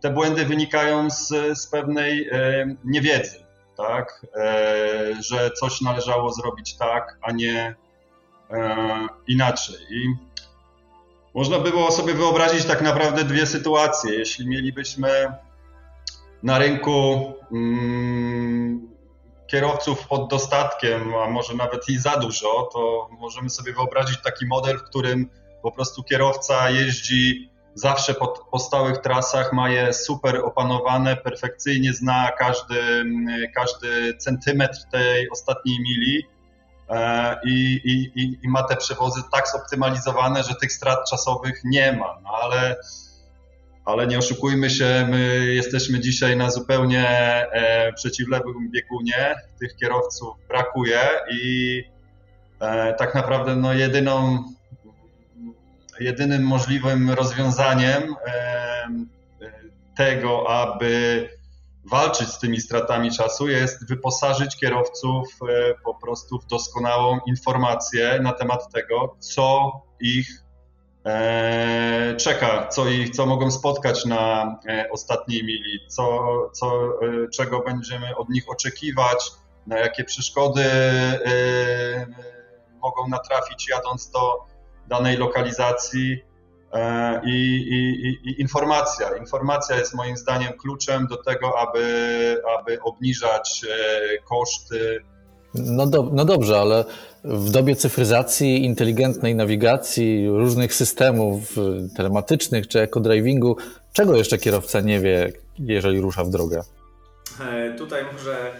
te 0.00 0.10
błędy 0.10 0.44
wynikają 0.44 1.10
z, 1.10 1.28
z 1.58 1.66
pewnej 1.66 2.28
e, 2.28 2.76
niewiedzy, 2.84 3.44
tak? 3.76 4.26
E, 4.36 5.22
że 5.22 5.50
coś 5.50 5.80
należało 5.80 6.32
zrobić 6.32 6.76
tak, 6.76 7.18
a 7.22 7.32
nie 7.32 7.74
e, 8.50 8.86
inaczej. 9.26 9.76
I 9.90 10.14
można 11.34 11.58
by 11.58 11.70
było 11.70 11.92
sobie 11.92 12.14
wyobrazić 12.14 12.64
tak 12.64 12.82
naprawdę 12.82 13.24
dwie 13.24 13.46
sytuacje. 13.46 14.14
Jeśli 14.14 14.48
mielibyśmy 14.48 15.08
na 16.42 16.58
rynku 16.58 17.32
mm, 17.52 18.88
kierowców 19.46 20.08
pod 20.08 20.30
dostatkiem, 20.30 21.14
a 21.14 21.30
może 21.30 21.54
nawet 21.54 21.88
i 21.88 21.98
za 21.98 22.16
dużo, 22.16 22.68
to 22.72 23.08
możemy 23.18 23.50
sobie 23.50 23.72
wyobrazić 23.72 24.22
taki 24.22 24.46
model, 24.46 24.78
w 24.78 24.82
którym 24.82 25.30
po 25.62 25.72
prostu 25.72 26.02
kierowca 26.02 26.70
jeździ 26.70 27.50
zawsze 27.74 28.14
po, 28.14 28.28
po 28.28 28.58
stałych 28.58 28.98
trasach, 28.98 29.52
ma 29.52 29.70
je 29.70 29.92
super 29.92 30.36
opanowane, 30.44 31.16
perfekcyjnie 31.16 31.92
zna 31.92 32.30
każdy, 32.38 33.04
każdy 33.54 34.16
centymetr 34.16 34.78
tej 34.92 35.30
ostatniej 35.30 35.80
mili. 35.80 36.22
E, 36.90 37.36
I, 37.44 37.80
i, 37.84 38.38
i, 38.44 38.48
ma 38.48 38.62
te 38.62 38.76
przewozy 38.76 39.22
tak 39.32 39.48
zoptymalizowane, 39.48 40.42
że 40.42 40.54
tych 40.54 40.72
strat 40.72 41.10
czasowych 41.10 41.60
nie 41.64 41.92
ma. 41.92 42.18
No 42.22 42.30
ale 42.42 42.76
ale 43.88 44.06
nie 44.06 44.18
oszukujmy 44.18 44.70
się, 44.70 45.06
my 45.10 45.46
jesteśmy 45.54 46.00
dzisiaj 46.00 46.36
na 46.36 46.50
zupełnie 46.50 47.08
e, 47.08 47.92
przeciwlewym 47.92 48.70
biegunie. 48.70 49.34
Tych 49.60 49.76
kierowców 49.76 50.36
brakuje 50.48 51.00
i 51.32 51.82
e, 52.60 52.94
tak 52.94 53.14
naprawdę 53.14 53.56
no, 53.56 53.72
jedyną, 53.72 54.44
jedynym 56.00 56.42
możliwym 56.42 57.10
rozwiązaniem 57.10 58.02
e, 58.26 58.88
tego, 59.96 60.50
aby 60.50 61.28
walczyć 61.90 62.28
z 62.28 62.38
tymi 62.38 62.60
stratami 62.60 63.10
czasu, 63.10 63.48
jest 63.48 63.88
wyposażyć 63.88 64.56
kierowców 64.56 65.28
po 65.84 65.94
prostu 65.94 66.38
w 66.38 66.46
doskonałą 66.46 67.18
informację 67.26 68.20
na 68.22 68.32
temat 68.32 68.72
tego, 68.72 69.16
co 69.18 69.72
ich 70.00 70.47
czeka, 72.16 72.66
co, 72.66 72.88
ich, 72.88 73.10
co 73.10 73.26
mogą 73.26 73.50
spotkać 73.50 74.04
na 74.04 74.56
e, 74.68 74.88
ostatniej 74.90 75.44
mili, 75.44 75.80
co, 75.88 76.26
co, 76.52 76.76
e, 76.76 77.28
czego 77.34 77.60
będziemy 77.60 78.16
od 78.16 78.28
nich 78.28 78.44
oczekiwać, 78.48 79.30
na 79.66 79.78
jakie 79.78 80.04
przeszkody 80.04 80.64
mogą 82.80 83.08
natrafić 83.08 83.68
jadąc 83.68 84.10
do 84.10 84.32
danej 84.86 85.16
lokalizacji. 85.16 86.28
I, 87.24 87.32
i, 87.70 88.28
i, 88.30 88.40
informacja. 88.40 89.16
Informacja 89.16 89.76
jest 89.76 89.94
moim 89.94 90.16
zdaniem 90.16 90.52
kluczem 90.52 91.06
do 91.06 91.22
tego, 91.22 91.58
aby, 91.58 92.42
aby 92.58 92.82
obniżać 92.82 93.66
koszty 94.24 95.04
no, 95.54 95.86
do, 95.86 96.10
no 96.12 96.24
dobrze, 96.24 96.58
ale 96.58 96.84
w 97.24 97.50
dobie 97.50 97.76
cyfryzacji, 97.76 98.64
inteligentnej 98.64 99.34
nawigacji, 99.34 100.28
różnych 100.28 100.74
systemów 100.74 101.56
telematycznych 101.96 102.68
czy 102.68 102.78
eco-drivingu, 102.78 103.56
czego 103.92 104.16
jeszcze 104.16 104.38
kierowca 104.38 104.80
nie 104.80 105.00
wie, 105.00 105.32
jeżeli 105.58 106.00
rusza 106.00 106.24
w 106.24 106.30
drogę? 106.30 106.62
E, 107.40 107.72
tutaj 107.72 108.04
może 108.12 108.52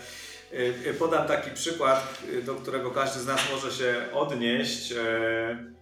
e, 0.86 0.94
podam 0.94 1.28
taki 1.28 1.50
przykład, 1.50 2.18
do 2.46 2.54
którego 2.54 2.90
każdy 2.90 3.20
z 3.20 3.26
nas 3.26 3.40
może 3.54 3.76
się 3.76 3.94
odnieść. 4.14 4.92
E, 4.92 5.78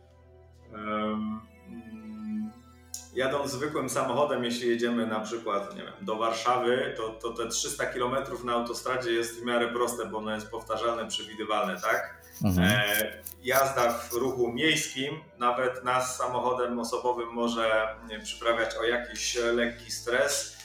jadąc 3.17 3.51
zwykłym 3.51 3.91
samochodem, 3.91 4.45
jeśli 4.45 4.69
jedziemy 4.69 5.07
na 5.07 5.21
przykład 5.21 5.77
nie 5.77 5.83
wiem, 5.83 5.93
do 6.01 6.17
Warszawy, 6.17 6.95
to, 6.97 7.09
to 7.09 7.31
te 7.31 7.49
300 7.49 7.87
km 7.87 8.17
na 8.45 8.53
autostradzie 8.53 9.13
jest 9.13 9.41
w 9.41 9.45
miarę 9.45 9.69
proste, 9.69 10.07
bo 10.07 10.19
ono 10.19 10.35
jest 10.35 10.51
powtarzalne, 10.51 11.09
przewidywalne, 11.09 11.81
tak? 11.81 12.17
Mhm. 12.45 12.67
E, 12.69 13.13
jazda 13.43 13.93
w 13.93 14.13
ruchu 14.13 14.53
miejskim 14.53 15.21
nawet 15.39 15.85
nas 15.85 16.17
samochodem 16.17 16.79
osobowym 16.79 17.29
może 17.29 17.95
przyprawiać 18.25 18.77
o 18.77 18.85
jakiś 18.85 19.35
lekki 19.35 19.91
stres 19.91 20.57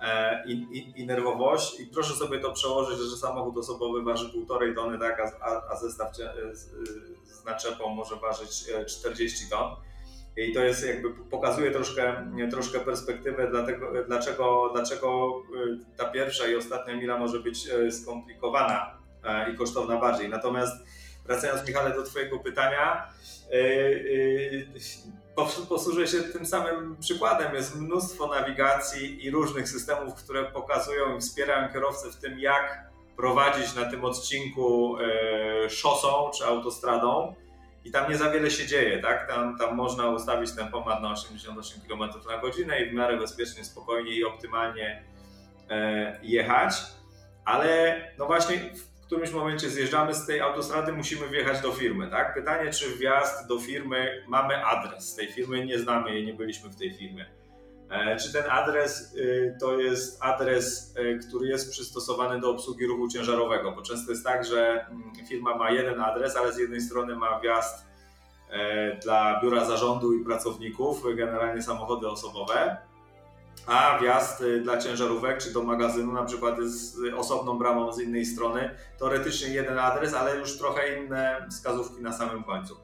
e, 0.00 0.44
i, 0.46 0.52
i, 0.52 1.00
i, 1.00 1.06
nerwowość. 1.06 1.80
I 1.80 1.86
proszę 1.86 2.14
sobie 2.14 2.38
to 2.40 2.52
przełożyć, 2.52 2.98
że 2.98 3.16
samochód 3.16 3.58
osobowy 3.58 4.02
waży 4.02 4.28
półtorej 4.28 4.74
tony, 4.74 4.98
tak, 4.98 5.20
a, 5.40 5.72
a 5.72 5.76
zestaw 5.76 6.16
z, 6.16 6.70
z 7.24 7.44
naczepą 7.44 7.88
może 7.88 8.16
ważyć 8.16 8.64
40 8.86 9.44
e, 9.44 9.48
ton 9.48 9.76
I 10.36 10.52
to 10.52 10.60
jest 10.60 10.86
jakby 10.86 11.10
pokazuje 11.10 11.70
troszkę, 11.70 12.30
troszkę 12.50 12.80
perspektywę, 12.80 13.48
dlatego, 13.50 14.04
dlaczego, 14.06 14.70
dlaczego 14.74 15.42
y, 15.66 15.96
ta 15.96 16.04
pierwsza 16.04 16.48
i 16.48 16.56
ostatnia 16.56 16.96
mila 16.96 17.18
może 17.18 17.40
być 17.40 17.68
y, 17.68 17.92
skomplikowana 17.92 19.00
i 19.52 19.56
kosztowna 19.56 19.96
bardziej. 19.96 20.28
Natomiast 20.28 20.72
wracając 21.26 21.68
Michale 21.68 21.94
do 21.94 22.02
Twojego 22.02 22.38
pytania, 22.38 23.06
posłużę 25.68 26.06
się 26.06 26.22
tym 26.22 26.46
samym 26.46 26.96
przykładem. 26.96 27.54
Jest 27.54 27.76
mnóstwo 27.76 28.26
nawigacji 28.26 29.24
i 29.24 29.30
różnych 29.30 29.68
systemów, 29.68 30.14
które 30.14 30.44
pokazują 30.44 31.16
i 31.16 31.20
wspierają 31.20 31.72
kierowcę 31.72 32.10
w 32.10 32.16
tym, 32.16 32.38
jak 32.38 32.90
prowadzić 33.16 33.74
na 33.74 33.90
tym 33.90 34.04
odcinku 34.04 34.96
szosą 35.68 36.30
czy 36.38 36.44
autostradą. 36.44 37.34
I 37.84 37.90
tam 37.90 38.10
nie 38.10 38.16
za 38.16 38.30
wiele 38.30 38.50
się 38.50 38.66
dzieje, 38.66 38.98
tak? 39.02 39.28
Tam, 39.28 39.58
tam 39.58 39.76
można 39.76 40.08
ustawić 40.08 40.52
tempomat 40.52 41.02
na 41.02 41.12
88 41.12 41.80
km 41.88 42.10
na 42.28 42.38
godzinę 42.38 42.80
i 42.80 42.90
w 42.90 42.92
miarę 42.92 43.16
bezpiecznie, 43.16 43.64
spokojnie 43.64 44.12
i 44.12 44.24
optymalnie 44.24 45.04
e, 45.70 46.20
jechać. 46.22 46.74
Ale 47.44 48.00
no 48.18 48.26
właśnie 48.26 48.70
którymś 49.10 49.30
momencie 49.30 49.70
zjeżdżamy 49.70 50.14
z 50.14 50.26
tej 50.26 50.40
autostrady, 50.40 50.92
musimy 50.92 51.28
wjechać 51.28 51.60
do 51.60 51.72
firmy, 51.72 52.10
tak? 52.10 52.34
Pytanie, 52.34 52.70
czy 52.70 52.96
wjazd 52.96 53.48
do 53.48 53.60
firmy, 53.60 54.24
mamy 54.28 54.66
adres 54.66 55.14
tej 55.14 55.32
firmy, 55.32 55.66
nie 55.66 55.78
znamy 55.78 56.14
jej, 56.14 56.26
nie 56.26 56.34
byliśmy 56.34 56.70
w 56.70 56.76
tej 56.76 56.94
firmie. 56.94 57.26
E, 57.90 58.16
czy 58.16 58.32
ten 58.32 58.44
adres 58.50 59.14
y, 59.14 59.56
to 59.60 59.80
jest 59.80 60.22
adres, 60.22 60.94
y, 60.98 61.18
który 61.28 61.46
jest 61.46 61.70
przystosowany 61.70 62.40
do 62.40 62.50
obsługi 62.50 62.86
ruchu 62.86 63.08
ciężarowego? 63.08 63.72
Bo 63.72 63.82
często 63.82 64.10
jest 64.10 64.24
tak, 64.24 64.44
że 64.44 64.86
mm, 64.86 65.12
firma 65.28 65.56
ma 65.56 65.70
jeden 65.70 66.00
adres, 66.00 66.36
ale 66.36 66.52
z 66.52 66.58
jednej 66.58 66.80
strony 66.80 67.16
ma 67.16 67.40
wjazd 67.40 67.86
e, 68.50 68.96
dla 68.96 69.40
biura 69.42 69.64
zarządu 69.64 70.12
i 70.12 70.24
pracowników, 70.24 71.02
generalnie 71.16 71.62
samochody 71.62 72.08
osobowe, 72.08 72.76
a 73.66 73.98
wjazd 73.98 74.40
y, 74.40 74.60
dla 74.60 74.78
ciężarówek 74.78 75.38
czy 75.38 75.52
do 75.52 75.62
magazynu 75.62 76.12
na 76.12 76.24
przykład 76.24 76.58
jest 76.58 76.96
osobną 77.16 77.58
bramą 77.58 77.92
z 77.92 78.00
innej 78.00 78.26
strony. 78.26 78.74
Teoretycznie 78.98 79.48
jeden 79.48 79.78
adres, 79.78 80.14
ale 80.14 80.36
już 80.36 80.58
trochę 80.58 80.98
inne 80.98 81.46
wskazówki 81.50 82.02
na 82.02 82.12
samym 82.12 82.44
końcu. 82.44 82.76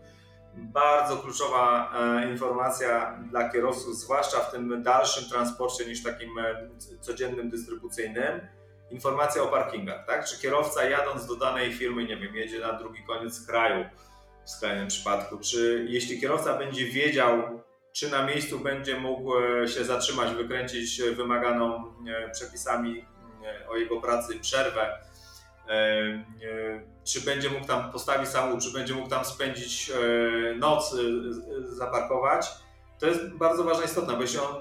Bardzo 0.56 1.16
kluczowa 1.16 1.92
e, 1.94 2.30
informacja 2.30 3.18
dla 3.30 3.48
kierowców, 3.48 3.96
zwłaszcza 3.96 4.40
w 4.40 4.50
tym 4.50 4.82
dalszym 4.82 5.30
transporcie 5.30 5.86
niż 5.86 6.02
takim 6.02 6.38
e, 6.38 6.68
codziennym 7.00 7.50
dystrybucyjnym. 7.50 8.40
Informacja 8.90 9.42
o 9.42 9.46
parkingach, 9.46 10.06
tak? 10.06 10.24
Czy 10.24 10.40
kierowca 10.40 10.84
jadąc 10.84 11.26
do 11.26 11.36
danej 11.36 11.72
firmy, 11.72 12.04
nie 12.04 12.16
wiem, 12.16 12.34
jedzie 12.36 12.60
na 12.60 12.72
drugi 12.72 13.04
koniec 13.04 13.46
kraju 13.46 13.84
w 14.44 14.50
skrajnym 14.50 14.88
przypadku, 14.88 15.38
czy 15.38 15.86
jeśli 15.88 16.20
kierowca 16.20 16.58
będzie 16.58 16.84
wiedział, 16.84 17.60
czy 17.92 18.10
na 18.10 18.26
miejscu 18.26 18.58
będzie 18.58 19.00
mógł 19.00 19.38
e, 19.38 19.68
się 19.68 19.84
zatrzymać, 19.84 20.34
wykręcić 20.34 21.02
wymaganą 21.02 21.94
przepisami 22.32 23.04
o 23.68 23.76
jego 23.76 24.00
pracy 24.00 24.40
przerwę, 24.40 24.98
czy 27.04 27.20
będzie 27.20 27.50
mógł 27.50 27.66
tam 27.66 27.92
postawić 27.92 28.28
samochód, 28.28 28.64
czy 28.64 28.72
będzie 28.72 28.94
mógł 28.94 29.08
tam 29.08 29.24
spędzić 29.24 29.92
noc, 30.58 30.96
zaparkować, 31.68 32.46
to 32.98 33.06
jest 33.06 33.34
bardzo 33.34 33.64
ważna 33.64 33.84
istotna, 33.84 34.14
bo 34.14 34.22
jeśli 34.22 34.38
on 34.38 34.54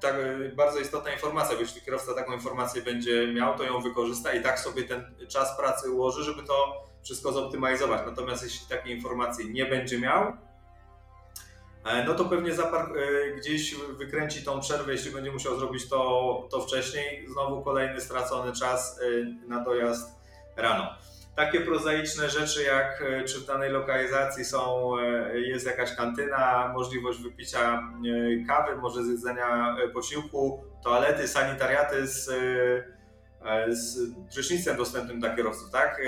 tak, 0.00 0.14
bardzo 0.56 0.78
istotna 0.78 1.12
informacja, 1.12 1.54
bo 1.54 1.60
jeśli 1.60 1.82
kierowca 1.82 2.14
taką 2.14 2.32
informację 2.32 2.82
będzie 2.82 3.32
miał, 3.32 3.58
to 3.58 3.64
ją 3.64 3.80
wykorzysta 3.80 4.32
i 4.32 4.42
tak 4.42 4.60
sobie 4.60 4.84
ten 4.84 5.14
czas 5.28 5.56
pracy 5.56 5.90
ułoży, 5.90 6.24
żeby 6.24 6.42
to 6.42 6.84
wszystko 7.02 7.32
zoptymalizować. 7.32 8.00
Natomiast 8.06 8.42
jeśli 8.42 8.68
takiej 8.68 8.96
informacji 8.96 9.50
nie 9.50 9.66
będzie 9.66 9.98
miał, 9.98 10.32
E, 11.88 12.04
no 12.04 12.14
to 12.14 12.24
pewnie 12.24 12.54
zapark- 12.54 12.96
e, 12.96 13.30
gdzieś 13.36 13.74
wykręci 13.74 14.44
tą 14.44 14.60
przerwę, 14.60 14.92
jeśli 14.92 15.10
będzie 15.10 15.32
musiał 15.32 15.58
zrobić 15.58 15.88
to, 15.88 16.48
to 16.50 16.60
wcześniej. 16.60 17.26
Znowu 17.28 17.62
kolejny 17.62 18.00
stracony 18.00 18.52
czas 18.52 19.00
e, 19.00 19.48
na 19.48 19.64
dojazd 19.64 20.17
rano. 20.58 20.94
Takie 21.36 21.60
prozaiczne 21.60 22.30
rzeczy 22.30 22.62
jak 22.62 23.04
czy 23.26 23.40
w 23.40 23.46
danej 23.46 23.70
lokalizacji 23.70 24.44
są, 24.44 24.92
jest 25.34 25.66
jakaś 25.66 25.96
kantyna, 25.96 26.72
możliwość 26.74 27.22
wypicia 27.22 27.82
kawy, 28.48 28.76
może 28.76 29.04
zjedzenia 29.04 29.76
posiłku, 29.94 30.64
toalety, 30.84 31.28
sanitariaty 31.28 32.06
z, 32.06 32.24
z 33.68 34.14
prysznicem 34.34 34.76
dostępnym 34.76 35.20
dla 35.20 35.36
kierowców, 35.36 35.70
tak? 35.70 36.00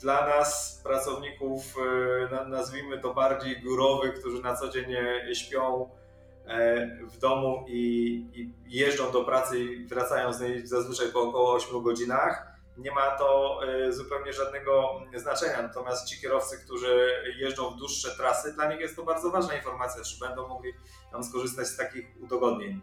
dla 0.00 0.26
nas, 0.26 0.80
pracowników, 0.84 1.76
e, 2.30 2.48
nazwijmy 2.48 2.98
to 2.98 3.14
bardziej 3.14 3.62
górowych, 3.62 4.14
którzy 4.20 4.42
na 4.42 4.56
co 4.56 4.68
dzień 4.68 4.86
śpią 5.34 5.90
e, 6.46 6.86
w 7.06 7.18
domu 7.18 7.64
i, 7.68 7.80
i 8.34 8.50
jeżdżą 8.78 9.12
do 9.12 9.24
pracy 9.24 9.60
i 9.60 9.86
wracają 9.86 10.32
z 10.32 10.40
niej 10.40 10.66
zazwyczaj 10.66 11.08
po 11.12 11.22
około 11.22 11.52
8 11.52 11.82
godzinach, 11.82 12.53
nie 12.76 12.90
ma 12.90 13.10
to 13.10 13.60
e, 13.64 13.92
zupełnie 13.92 14.32
żadnego 14.32 15.00
znaczenia. 15.14 15.62
Natomiast 15.62 16.08
ci 16.08 16.20
kierowcy, 16.20 16.58
którzy 16.64 17.22
jeżdżą 17.36 17.70
w 17.70 17.76
dłuższe 17.76 18.16
trasy, 18.16 18.52
dla 18.52 18.72
nich 18.72 18.80
jest 18.80 18.96
to 18.96 19.02
bardzo 19.02 19.30
ważna 19.30 19.54
informacja, 19.54 20.02
czy 20.04 20.18
będą 20.20 20.48
mogli 20.48 20.72
tam 21.12 21.24
skorzystać 21.24 21.66
z 21.66 21.76
takich 21.76 22.06
udogodnień. 22.20 22.80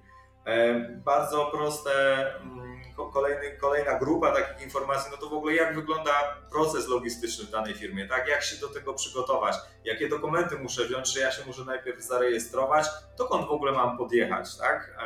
Bardzo 1.05 1.45
proste 1.45 1.91
mm, 2.35 2.81
kolejny, 3.13 3.57
kolejna 3.57 3.99
grupa 3.99 4.31
takich 4.31 4.65
informacji, 4.65 5.11
no 5.11 5.17
to 5.17 5.29
w 5.29 5.33
ogóle 5.33 5.53
jak 5.53 5.75
wygląda 5.75 6.11
proces 6.51 6.87
logistyczny 6.87 7.45
w 7.45 7.49
danej 7.49 7.73
firmie, 7.73 8.07
tak? 8.07 8.27
Jak 8.27 8.43
się 8.43 8.57
do 8.57 8.67
tego 8.67 8.93
przygotować, 8.93 9.55
jakie 9.83 10.09
dokumenty 10.09 10.57
muszę 10.57 10.85
wziąć, 10.85 11.13
czy 11.13 11.19
ja 11.19 11.31
się 11.31 11.45
muszę 11.45 11.65
najpierw 11.65 12.01
zarejestrować, 12.03 12.85
dokąd 13.17 13.47
w 13.47 13.51
ogóle 13.51 13.71
mam 13.71 13.97
podjechać, 13.97 14.57
tak? 14.57 14.97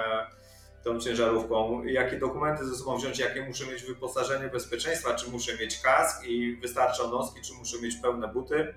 E, 0.85 0.93
tą 0.93 0.99
ciężarówką, 0.99 1.83
jakie 1.83 2.19
dokumenty 2.19 2.65
ze 2.65 2.75
sobą 2.75 2.97
wziąć, 2.97 3.19
jakie 3.19 3.41
muszę 3.47 3.65
mieć 3.65 3.83
wyposażenie 3.83 4.49
bezpieczeństwa, 4.49 5.13
czy 5.13 5.31
muszę 5.31 5.57
mieć 5.57 5.81
kask 5.81 6.23
i 6.27 6.55
wystarczą 6.55 7.11
noski, 7.11 7.41
czy 7.41 7.53
muszę 7.53 7.81
mieć 7.81 7.95
pełne 7.95 8.27
buty, 8.27 8.73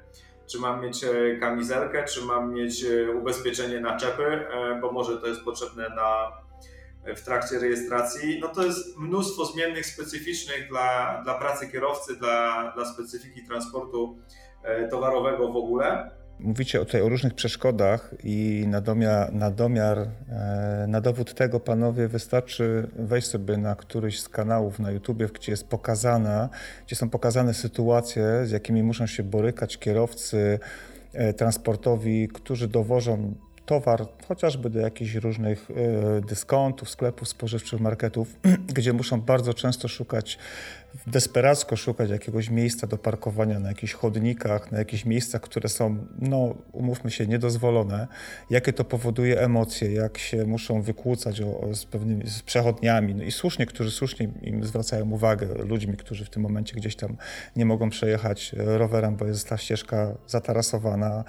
czy 0.47 0.59
mam 0.59 0.83
mieć 0.83 1.05
e, 1.05 1.37
kamizelkę, 1.41 2.05
czy 2.05 2.25
mam 2.25 2.55
mieć 2.55 2.85
e, 2.85 3.11
ubezpieczenie 3.13 3.81
na 3.81 3.97
czepy, 3.97 4.47
bo 4.81 4.93
może 4.93 5.19
to 5.19 5.27
jest 5.27 5.41
potrzebne 5.45 5.89
na 5.89 6.33
w 7.17 7.23
trakcie 7.23 7.59
rejestracji, 7.59 8.39
no 8.41 8.49
to 8.49 8.65
jest 8.65 8.99
mnóstwo 8.99 9.45
zmiennych 9.45 9.87
specyficznych 9.87 10.69
dla, 10.69 11.21
dla 11.25 11.35
pracy 11.35 11.69
kierowcy, 11.69 12.17
dla, 12.17 12.73
dla 12.75 12.85
specyfiki 12.85 13.47
transportu 13.47 14.19
e, 14.63 14.89
towarowego 14.89 15.53
w 15.53 15.57
ogóle. 15.57 16.11
Mówicie 16.41 16.79
tutaj 16.79 17.03
o 17.03 17.09
różnych 17.09 17.35
przeszkodach 17.35 18.15
i 18.25 18.65
na 18.69 18.81
domiar, 18.81 19.33
na, 19.35 19.51
domiar, 19.51 19.99
e, 19.99 20.85
na 20.89 21.01
dowód 21.01 21.35
tego, 21.35 21.61
panowie, 21.61 22.09
wystarczy 22.09 22.89
wejść 22.99 23.29
sobie 23.29 23.57
na 23.57 23.75
któryś 23.75 24.21
z 24.21 24.29
kanałów 24.29 24.79
na 24.79 24.91
YouTube, 24.91 25.33
gdzie 25.33 25.53
jest 25.53 25.69
pokazana, 25.69 26.49
gdzie 26.87 26.97
są 26.97 27.11
pokazane 27.11 27.55
sytuacje, 27.55 28.47
z 28.47 28.51
jakimi 28.51 28.83
muszą 28.83 29.07
się 29.07 29.23
borykać 29.23 29.79
kierowcy 29.79 30.59
e, 31.13 31.33
transportowi, 31.33 32.29
którzy 32.29 32.69
dowożą 32.69 33.35
towar 33.67 34.07
chociażby 34.29 34.71
do 34.71 34.81
jakichś 34.81 35.15
różnych 35.15 35.69
e, 35.71 36.21
dyskontów, 36.21 36.91
sklepów 36.91 37.29
spożywczych, 37.29 37.81
marketów, 37.81 38.37
gdzie 38.77 38.93
muszą 38.93 39.21
bardzo 39.21 39.55
często 39.55 39.89
szukać, 39.89 40.39
desperacko 41.07 41.77
szukać 41.77 42.11
jakiegoś 42.11 42.51
miejsca 42.51 42.87
do 42.87 42.99
parkowania 42.99 43.61
na 43.61 43.69
jakichś 43.69 43.93
chodnikach, 43.93 44.73
na 44.73 44.79
jakichś 44.79 45.05
miejscach, 45.05 45.41
które 45.41 45.69
są, 45.69 46.07
no 46.19 46.55
umówmy 46.73 47.11
się, 47.11 47.27
niedozwolone. 47.27 48.07
Jakie 48.51 48.73
to 48.73 48.85
powoduje 48.85 49.41
emocje, 49.41 49.93
jak 49.93 50.19
się 50.19 50.47
muszą 50.47 50.83
wykłócać 50.83 51.41
o, 51.41 51.61
o 51.61 51.75
z 51.75 51.85
pewnymi 51.85 52.27
z 52.27 52.43
przechodniami. 52.43 53.15
No 53.15 53.23
i 53.23 53.33
słusznie, 53.33 53.67
którzy 53.67 53.91
słusznie 53.91 54.29
im 54.43 54.65
zwracają 54.65 55.11
uwagę, 55.11 55.47
ludźmi, 55.47 55.97
którzy 55.97 56.25
w 56.25 56.31
tym 56.31 56.43
momencie 56.43 56.77
gdzieś 56.77 56.97
tam 56.97 57.17
nie 57.57 57.65
mogą 57.65 57.91
przejechać 57.91 58.55
rowerem, 58.57 59.17
bo 59.17 59.27
jest 59.27 59.49
ta 59.49 59.59
ścieżka 59.59 60.15
zatarasowana, 60.27 61.25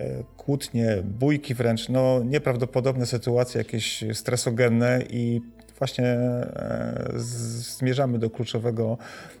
E, 0.00 0.24
kłótnie, 0.36 0.96
bójki 1.04 1.54
wręcz, 1.54 1.88
no 1.88 2.20
nieprawdopodobne 2.24 3.06
sytuacje, 3.06 3.58
jakieś 3.58 4.04
stresogenne 4.12 5.02
i 5.10 5.40
właśnie 5.78 6.04
e, 6.06 7.12
zmierzamy 7.14 8.18
do 8.18 8.30
kluczowego 8.30 8.98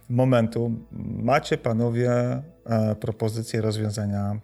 momentu. 0.08 0.72
Macie 1.22 1.58
panowie 1.58 2.10
e, 2.10 2.42
propozycję 3.00 3.60
rozwiązania 3.60 4.40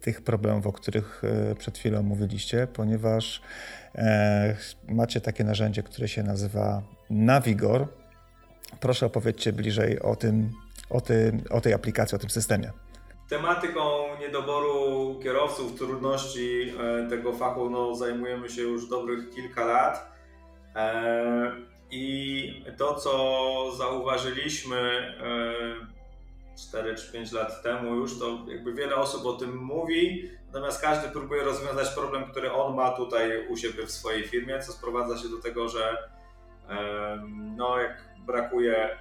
tych 0.00 0.22
problemów, 0.22 0.66
o 0.66 0.72
których 0.72 1.22
przed 1.58 1.78
chwilą 1.78 2.02
mówiliście, 2.02 2.66
ponieważ 2.66 3.42
macie 4.88 5.20
takie 5.20 5.44
narzędzie, 5.44 5.82
które 5.82 6.08
się 6.08 6.22
nazywa 6.22 6.82
Navigor. 7.10 7.88
Proszę 8.80 9.06
opowiedzcie 9.06 9.52
bliżej 9.52 10.00
o 10.00 10.16
tym, 10.16 10.50
o, 10.90 11.00
tym, 11.00 11.42
o 11.50 11.60
tej 11.60 11.72
aplikacji, 11.74 12.16
o 12.16 12.18
tym 12.18 12.30
systemie. 12.30 12.70
Tematyką 13.28 13.80
niedoboru 14.20 15.20
kierowców, 15.22 15.78
trudności 15.78 16.74
e, 16.80 17.10
tego 17.10 17.32
fachu 17.32 17.70
no, 17.70 17.94
zajmujemy 17.94 18.48
się 18.48 18.62
już 18.62 18.88
dobrych 18.88 19.30
kilka 19.30 19.64
lat. 19.64 20.15
E, 20.76 21.66
I 21.90 22.64
to, 22.78 22.94
co 22.94 23.72
zauważyliśmy, 23.76 24.78
e, 25.82 26.56
4 26.56 26.94
czy 26.94 27.12
5 27.12 27.32
lat 27.32 27.62
temu 27.62 27.94
już, 27.94 28.18
to 28.18 28.38
jakby 28.48 28.72
wiele 28.72 28.96
osób 28.96 29.26
o 29.26 29.32
tym 29.32 29.56
mówi, 29.56 30.30
natomiast 30.46 30.82
każdy 30.82 31.08
próbuje 31.08 31.42
rozwiązać 31.42 31.88
problem, 31.88 32.30
który 32.30 32.52
on 32.52 32.74
ma 32.74 32.90
tutaj 32.90 33.46
u 33.48 33.56
siebie 33.56 33.86
w 33.86 33.90
swojej 33.90 34.28
firmie, 34.28 34.62
co 34.62 34.72
sprowadza 34.72 35.18
się 35.18 35.28
do 35.28 35.38
tego, 35.42 35.68
że 35.68 35.96
no, 37.56 37.78
jak 37.78 38.04
brakuje 38.26 38.98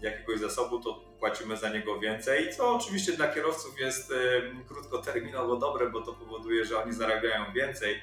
jakiegoś 0.00 0.38
zasobu, 0.38 0.80
to 0.80 1.00
płacimy 1.18 1.56
za 1.56 1.68
niego 1.68 2.00
więcej, 2.00 2.56
co 2.56 2.74
oczywiście 2.76 3.12
dla 3.12 3.28
kierowców 3.28 3.80
jest 3.80 4.14
krótkoterminowo 4.68 5.56
dobre, 5.56 5.90
bo 5.90 6.00
to 6.00 6.12
powoduje, 6.12 6.64
że 6.64 6.82
oni 6.82 6.92
zarabiają 6.92 7.52
więcej, 7.54 8.00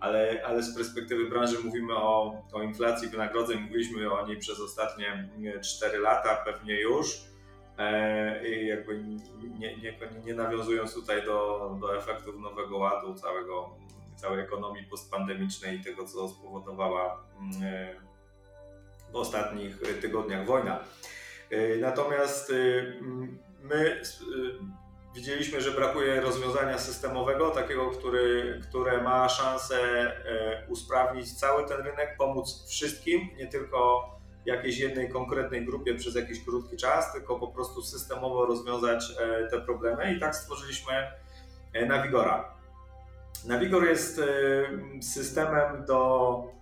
ale, 0.00 0.42
ale 0.46 0.62
z 0.62 0.74
perspektywy 0.74 1.28
branży 1.28 1.56
mówimy 1.64 1.94
o, 1.94 2.42
o 2.52 2.62
inflacji 2.62 3.08
wynagrodzeń, 3.08 3.60
mówiliśmy 3.60 4.12
o 4.12 4.26
niej 4.26 4.38
przez 4.38 4.60
ostatnie 4.60 5.28
4 5.62 5.98
lata 5.98 6.36
pewnie 6.44 6.80
już. 6.80 7.20
E, 7.78 8.48
I 8.48 8.66
jakby 8.66 8.98
nie, 9.58 9.76
nie, 9.76 9.98
nie 10.24 10.34
nawiązując 10.34 10.94
tutaj 10.94 11.24
do, 11.24 11.76
do 11.80 11.96
efektów 11.96 12.40
nowego 12.40 12.78
ładu, 12.78 13.14
całego, 13.14 13.70
całej 14.16 14.40
ekonomii 14.40 14.84
postpandemicznej 14.84 15.76
i 15.76 15.84
tego, 15.84 16.04
co 16.04 16.28
spowodowała 16.28 17.24
e, 17.62 17.94
w 19.12 19.16
ostatnich 19.16 19.78
tygodniach 20.00 20.46
wojna. 20.46 20.84
E, 21.50 21.76
natomiast 21.76 22.52
my 23.62 24.02
widzieliśmy, 25.18 25.60
że 25.60 25.70
brakuje 25.70 26.20
rozwiązania 26.20 26.78
systemowego, 26.78 27.50
takiego, 27.50 27.90
który, 27.90 28.60
które 28.68 29.02
ma 29.02 29.28
szansę 29.28 29.76
usprawnić 30.68 31.38
cały 31.38 31.68
ten 31.68 31.80
rynek, 31.80 32.16
pomóc 32.18 32.66
wszystkim, 32.68 33.28
nie 33.36 33.46
tylko 33.46 34.10
jakiejś 34.46 34.78
jednej 34.78 35.08
konkretnej 35.08 35.64
grupie 35.64 35.94
przez 35.94 36.14
jakiś 36.14 36.44
krótki 36.44 36.76
czas, 36.76 37.12
tylko 37.12 37.38
po 37.38 37.48
prostu 37.48 37.82
systemowo 37.82 38.46
rozwiązać 38.46 39.04
e, 39.20 39.48
te 39.50 39.60
problemy 39.60 40.14
i 40.14 40.20
tak 40.20 40.36
stworzyliśmy 40.36 40.92
e, 41.72 41.86
Navigora. 41.86 42.54
Navigor 43.44 43.84
jest 43.84 44.18
e, 44.18 44.22
systemem 45.02 45.84
do 45.84 46.57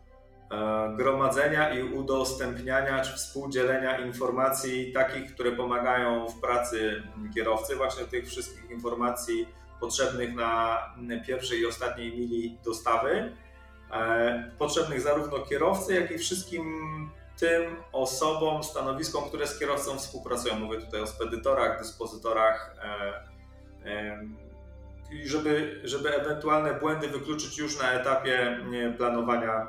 gromadzenia 0.97 1.75
i 1.75 1.83
udostępniania 1.83 3.03
czy 3.03 3.17
współdzielenia 3.17 3.99
informacji 3.99 4.93
takich, 4.93 5.35
które 5.35 5.53
pomagają 5.53 6.29
w 6.29 6.41
pracy 6.41 7.03
kierowcy, 7.35 7.77
właśnie 7.77 8.05
tych 8.05 8.27
wszystkich 8.27 8.71
informacji 8.71 9.49
potrzebnych 9.81 10.35
na 10.35 10.79
pierwszej 11.27 11.61
i 11.61 11.67
ostatniej 11.67 12.19
mili 12.19 12.59
dostawy, 12.65 13.33
potrzebnych 14.59 15.01
zarówno 15.01 15.39
kierowcy, 15.39 15.95
jak 15.95 16.11
i 16.11 16.19
wszystkim 16.19 16.65
tym 17.39 17.77
osobom, 17.93 18.65
stanowiskom, 18.65 19.25
które 19.29 19.47
z 19.47 19.59
kierowcą 19.59 19.99
współpracują. 19.99 20.59
Mówię 20.59 20.81
tutaj 20.81 21.01
o 21.01 21.07
spedytorach, 21.07 21.79
dyspozytorach, 21.79 22.77
e, 22.83 23.91
e, 23.91 24.25
żeby, 25.25 25.81
żeby 25.85 26.15
ewentualne 26.15 26.75
błędy 26.75 27.09
wykluczyć 27.09 27.59
już 27.59 27.79
na 27.79 27.93
etapie 27.93 28.61
planowania 28.99 29.67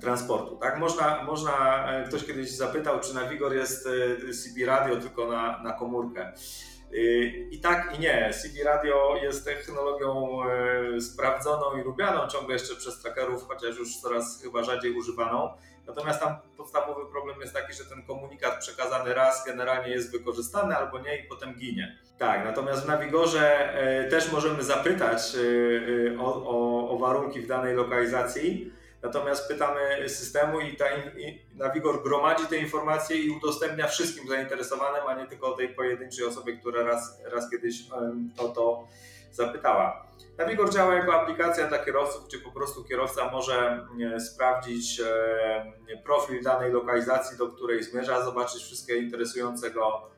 transportu. 0.00 0.56
Tak? 0.56 0.78
Można, 0.78 1.22
można, 1.22 1.86
e, 1.92 2.04
ktoś 2.04 2.24
kiedyś 2.24 2.50
zapytał, 2.50 3.00
czy 3.00 3.14
Navigor 3.14 3.54
jest 3.54 3.88
CB 4.42 4.66
Radio 4.66 4.96
tylko 4.96 5.26
na, 5.26 5.62
na 5.62 5.72
komórkę. 5.72 6.32
I 7.50 7.60
tak 7.60 7.94
i 7.96 8.00
nie. 8.00 8.30
CB 8.42 8.64
Radio 8.64 9.16
jest 9.22 9.44
technologią 9.44 10.38
sprawdzoną 11.00 11.76
i 11.80 11.84
lubianą 11.84 12.28
ciągle 12.28 12.52
jeszcze 12.52 12.76
przez 12.76 12.98
trackerów, 13.02 13.44
chociaż 13.48 13.78
już 13.78 13.96
coraz 13.96 14.42
chyba 14.42 14.62
rzadziej 14.62 14.92
używaną. 14.92 15.50
Natomiast 15.86 16.20
tam 16.20 16.36
podstawowy 16.56 17.10
problem 17.10 17.40
jest 17.40 17.54
taki, 17.54 17.72
że 17.74 17.84
ten 17.84 18.02
komunikat 18.02 18.58
przekazany 18.58 19.14
raz 19.14 19.46
generalnie 19.46 19.90
jest 19.90 20.12
wykorzystany 20.12 20.76
albo 20.76 20.98
nie 20.98 21.16
i 21.18 21.28
potem 21.28 21.54
ginie. 21.54 21.98
Tak, 22.18 22.44
natomiast 22.44 22.84
w 22.84 22.88
Navigorze 22.88 23.74
e, 23.74 24.08
też 24.08 24.32
możemy 24.32 24.62
zapytać 24.62 25.34
e, 25.34 26.14
e, 26.14 26.20
o, 26.20 26.44
o, 26.46 26.90
o 26.90 26.98
warunki 26.98 27.40
w 27.40 27.46
danej 27.46 27.74
lokalizacji. 27.74 28.72
Natomiast 29.02 29.48
pytamy 29.48 30.08
systemu 30.08 30.60
i, 30.60 30.76
ta, 30.76 30.84
i 31.18 31.46
Navigor 31.54 32.02
gromadzi 32.02 32.46
te 32.46 32.56
informacje 32.56 33.16
i 33.16 33.30
udostępnia 33.30 33.88
wszystkim 33.88 34.28
zainteresowanym, 34.28 35.02
a 35.06 35.14
nie 35.14 35.26
tylko 35.26 35.52
tej 35.52 35.68
pojedynczej 35.68 36.26
osobie, 36.26 36.56
która 36.56 36.82
raz, 36.82 37.22
raz 37.24 37.50
kiedyś 37.50 37.84
o 38.38 38.48
to 38.48 38.86
zapytała. 39.32 40.06
Navigor 40.38 40.72
działa 40.72 40.94
jako 40.94 41.14
aplikacja 41.14 41.68
dla 41.68 41.78
kierowców, 41.78 42.26
gdzie 42.26 42.38
po 42.38 42.50
prostu 42.50 42.84
kierowca 42.84 43.30
może 43.30 43.86
sprawdzić 44.18 45.00
e, 45.00 46.02
profil 46.04 46.42
danej 46.42 46.72
lokalizacji, 46.72 47.38
do 47.38 47.48
której 47.48 47.82
zmierza, 47.82 48.24
zobaczyć 48.24 48.62
wszystkie 48.62 48.96
interesujące 48.96 49.70
go 49.70 50.10
e, 50.10 50.15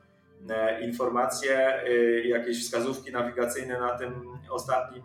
informacje, 0.80 1.82
e, 1.82 1.90
jakieś 2.20 2.64
wskazówki 2.64 3.12
nawigacyjne 3.12 3.80
na 3.80 3.98
tym 3.98 4.38
ostatnim 4.50 5.02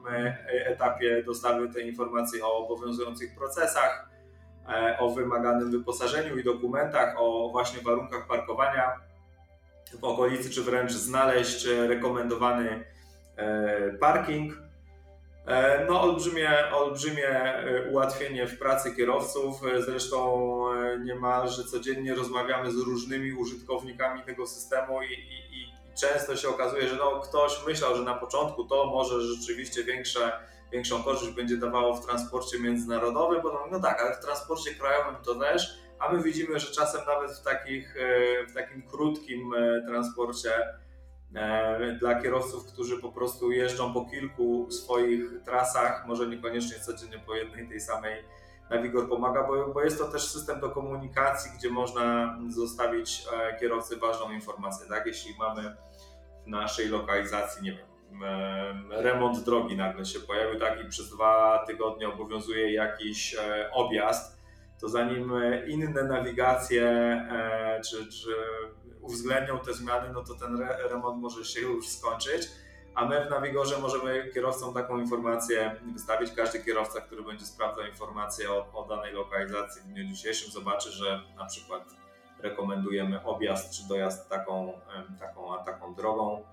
etapie 0.48 1.24
dostawy 1.24 1.70
tej 1.70 1.88
informacji 1.88 2.42
o 2.42 2.58
obowiązujących 2.58 3.36
procesach, 3.36 4.10
o 5.00 5.10
wymaganym 5.10 5.72
wyposażeniu 5.72 6.38
i 6.38 6.44
dokumentach, 6.44 7.16
o 7.18 7.50
właśnie 7.52 7.82
warunkach 7.82 8.28
parkowania 8.28 9.00
w 10.00 10.04
okolicy, 10.04 10.50
czy 10.50 10.64
wręcz 10.64 10.92
znaleźć 10.92 11.66
rekomendowany 11.66 12.84
parking 14.00 14.54
E, 15.46 15.86
no, 15.90 16.02
olbrzymie, 16.02 16.50
olbrzymie 16.74 17.30
e, 17.30 17.90
ułatwienie 17.90 18.48
w 18.48 18.60
pracy 18.60 18.96
kierowców. 18.96 19.62
E, 19.66 19.82
zresztą 19.82 20.63
niemalże 21.04 21.64
codziennie 21.64 22.16
rozmawiamy 22.16 22.72
z 22.72 22.78
różnymi 22.78 23.34
użytkownikami 23.34 24.24
tego 24.24 24.48
systemu 24.48 25.02
i, 25.02 25.14
i, 25.14 25.62
i, 25.62 25.74
często 26.02 26.36
się 26.36 26.50
okazuje, 26.50 26.88
że 26.88 26.96
no, 26.96 27.20
ktoś 27.20 27.66
myślał, 27.68 27.96
że 27.96 28.04
na 28.04 28.14
początku 28.14 28.64
to 28.64 28.86
może 28.86 29.22
rzeczywiście 29.22 29.84
większe, 29.84 30.32
większą 30.72 31.04
korzyść 31.04 31.32
będzie 31.32 31.58
dawało 31.58 31.96
w 31.96 32.06
transporcie 32.06 32.60
międzynarodowym, 32.60 33.42
bo 33.42 33.54
no, 33.54 33.68
no 33.72 33.80
tak, 33.80 34.02
ale 34.02 34.16
w 34.16 34.20
transporcie 34.20 34.76
krajowym 34.76 35.16
to 35.24 35.36
też, 35.36 35.78
a 36.00 36.14
my 36.14 36.24
widzimy, 36.24 36.60
że 36.60 36.72
czasem 36.72 37.02
nawet 37.08 37.32
w, 37.32 37.44
takich, 37.44 37.96
w 38.50 38.54
takim 38.54 38.82
krótkim 38.82 39.54
transporcie 39.88 40.50
E, 41.36 41.96
dla 42.00 42.22
kierowców, 42.22 42.66
którzy 42.74 42.98
po 42.98 43.12
prostu 43.12 43.52
jeżdżą 43.52 43.94
po 43.94 44.06
kilku 44.06 44.72
swoich 44.72 45.44
trasach, 45.46 46.06
może 46.08 46.28
niekoniecznie 46.28 46.80
codziennie 46.80 47.20
po 47.20 47.36
jednej 47.36 47.68
tej 47.68 47.82
samej. 47.82 48.24
Navigor 48.74 49.10
pomaga, 49.10 49.44
bo, 49.44 49.68
bo 49.68 49.84
jest 49.84 49.98
to 49.98 50.06
też 50.06 50.28
system 50.28 50.60
do 50.60 50.70
komunikacji, 50.70 51.52
gdzie 51.58 51.70
można 51.70 52.38
zostawić 52.50 53.26
e, 53.34 53.60
kierowcy 53.60 53.98
ważną 53.98 54.32
informację. 54.32 54.88
Tak? 54.90 55.06
Jeśli 55.06 55.36
mamy 55.40 55.76
w 56.46 56.48
naszej 56.48 56.88
lokalizacji, 56.88 57.64
nie 57.64 57.72
wiem, 57.72 58.24
e, 58.24 59.02
remont 59.02 59.40
drogi 59.40 59.78
nagle 59.78 60.06
się 60.06 60.20
pojawił, 60.20 60.60
tak 60.60 60.86
i 60.86 60.90
przez 60.90 61.10
dwa 61.10 61.64
tygodnie 61.68 62.10
obowiązuje 62.10 62.74
jakiś 62.74 63.36
objazd, 63.74 64.44
to 64.82 64.90
zanim 64.90 65.32
inne 65.68 66.04
nawigacje 66.04 66.92
czy, 67.86 68.08
czy 68.08 68.30
uwzględnią 69.02 69.60
te 69.60 69.74
zmiany, 69.74 70.14
no 70.14 70.24
to 70.24 70.34
ten 70.34 70.58
remont 70.90 71.22
może 71.22 71.46
się 71.46 71.62
już 71.62 71.88
skończyć. 71.88 72.50
A 72.96 73.06
my 73.06 73.26
w 73.26 73.30
Navigorze 73.30 73.78
możemy 73.80 74.32
kierowcom 74.34 74.74
taką 74.74 75.00
informację 75.00 75.76
wystawić. 75.94 76.32
Każdy 76.36 76.64
kierowca, 76.64 77.02
który 77.02 77.24
będzie 77.24 77.46
sprawdzał 77.46 77.86
informację 77.86 78.52
o, 78.52 78.68
o 78.74 78.88
danej 78.88 79.14
lokalizacji 79.14 79.82
w 79.82 79.86
dniu 79.86 80.04
dzisiejszym, 80.04 80.52
zobaczy, 80.52 80.92
że 80.92 81.22
na 81.38 81.46
przykład 81.46 81.84
rekomendujemy 82.40 83.24
objazd 83.24 83.74
czy 83.74 83.88
dojazd 83.88 84.30
taką, 84.30 84.74
taką 85.20 85.60
a 85.60 85.64
taką 85.64 85.96
drogą, 85.96 86.44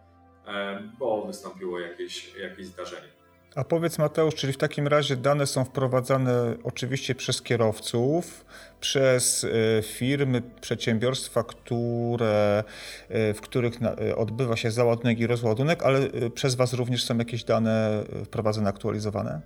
bo 0.98 1.26
wystąpiło 1.26 1.80
jakieś, 1.80 2.34
jakieś 2.34 2.66
zdarzenie. 2.66 3.19
A 3.54 3.64
powiedz 3.64 3.98
Mateusz, 3.98 4.34
czyli 4.34 4.52
w 4.52 4.56
takim 4.56 4.88
razie 4.88 5.16
dane 5.16 5.46
są 5.46 5.64
wprowadzane 5.64 6.54
oczywiście 6.64 7.14
przez 7.14 7.42
kierowców, 7.42 8.44
przez 8.80 9.44
e, 9.44 9.82
firmy, 9.82 10.42
przedsiębiorstwa, 10.60 11.44
które, 11.44 12.64
e, 13.08 13.34
w 13.34 13.40
których 13.40 13.74
e, 13.82 14.16
odbywa 14.16 14.56
się 14.56 14.70
załadunek 14.70 15.18
i 15.20 15.26
rozładunek, 15.26 15.82
ale 15.82 16.00
przez 16.34 16.54
Was 16.54 16.72
również 16.72 17.04
są 17.04 17.18
jakieś 17.18 17.44
dane 17.44 18.04
wprowadzone, 18.24 18.70
aktualizowane? 18.70 19.40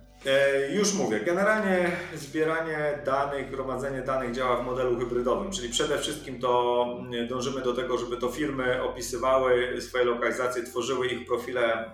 Już 0.73 0.93
mówię. 0.93 1.19
Generalnie 1.19 1.91
zbieranie 2.15 2.77
danych, 3.05 3.51
gromadzenie 3.51 4.01
danych 4.01 4.35
działa 4.35 4.57
w 4.57 4.65
modelu 4.65 4.99
hybrydowym, 4.99 5.51
czyli 5.51 5.69
przede 5.69 5.97
wszystkim 5.97 6.39
to 6.39 6.85
dążymy 7.29 7.61
do 7.61 7.73
tego, 7.73 7.97
żeby 7.97 8.17
to 8.17 8.29
firmy 8.29 8.83
opisywały 8.83 9.81
swoje 9.81 10.05
lokalizacje, 10.05 10.63
tworzyły 10.63 11.07
ich 11.07 11.27
profile 11.27 11.91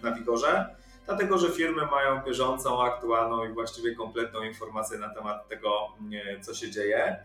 w 0.00 0.02
Navigorze 0.02 0.66
dlatego 1.06 1.38
że 1.38 1.50
firmy 1.50 1.86
mają 1.86 2.22
bieżącą, 2.22 2.82
aktualną 2.82 3.44
i 3.44 3.52
właściwie 3.52 3.94
kompletną 3.94 4.42
informację 4.42 4.98
na 4.98 5.14
temat 5.14 5.48
tego, 5.48 5.88
co 6.42 6.54
się 6.54 6.70
dzieje. 6.70 7.16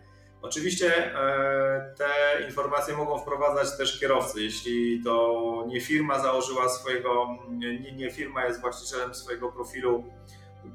Oczywiście 0.41 1.15
e, 1.15 1.95
te 1.97 2.07
informacje 2.47 2.97
mogą 2.97 3.19
wprowadzać 3.19 3.77
też 3.77 3.99
kierowcy. 3.99 4.43
Jeśli 4.43 5.03
to 5.03 5.65
nie 5.67 5.81
firma 5.81 6.19
założyła 6.19 6.69
swojego, 6.69 7.27
nie, 7.49 7.91
nie 7.91 8.11
firma 8.11 8.45
jest 8.45 8.61
właścicielem 8.61 9.15
swojego 9.15 9.51
profilu, 9.51 10.03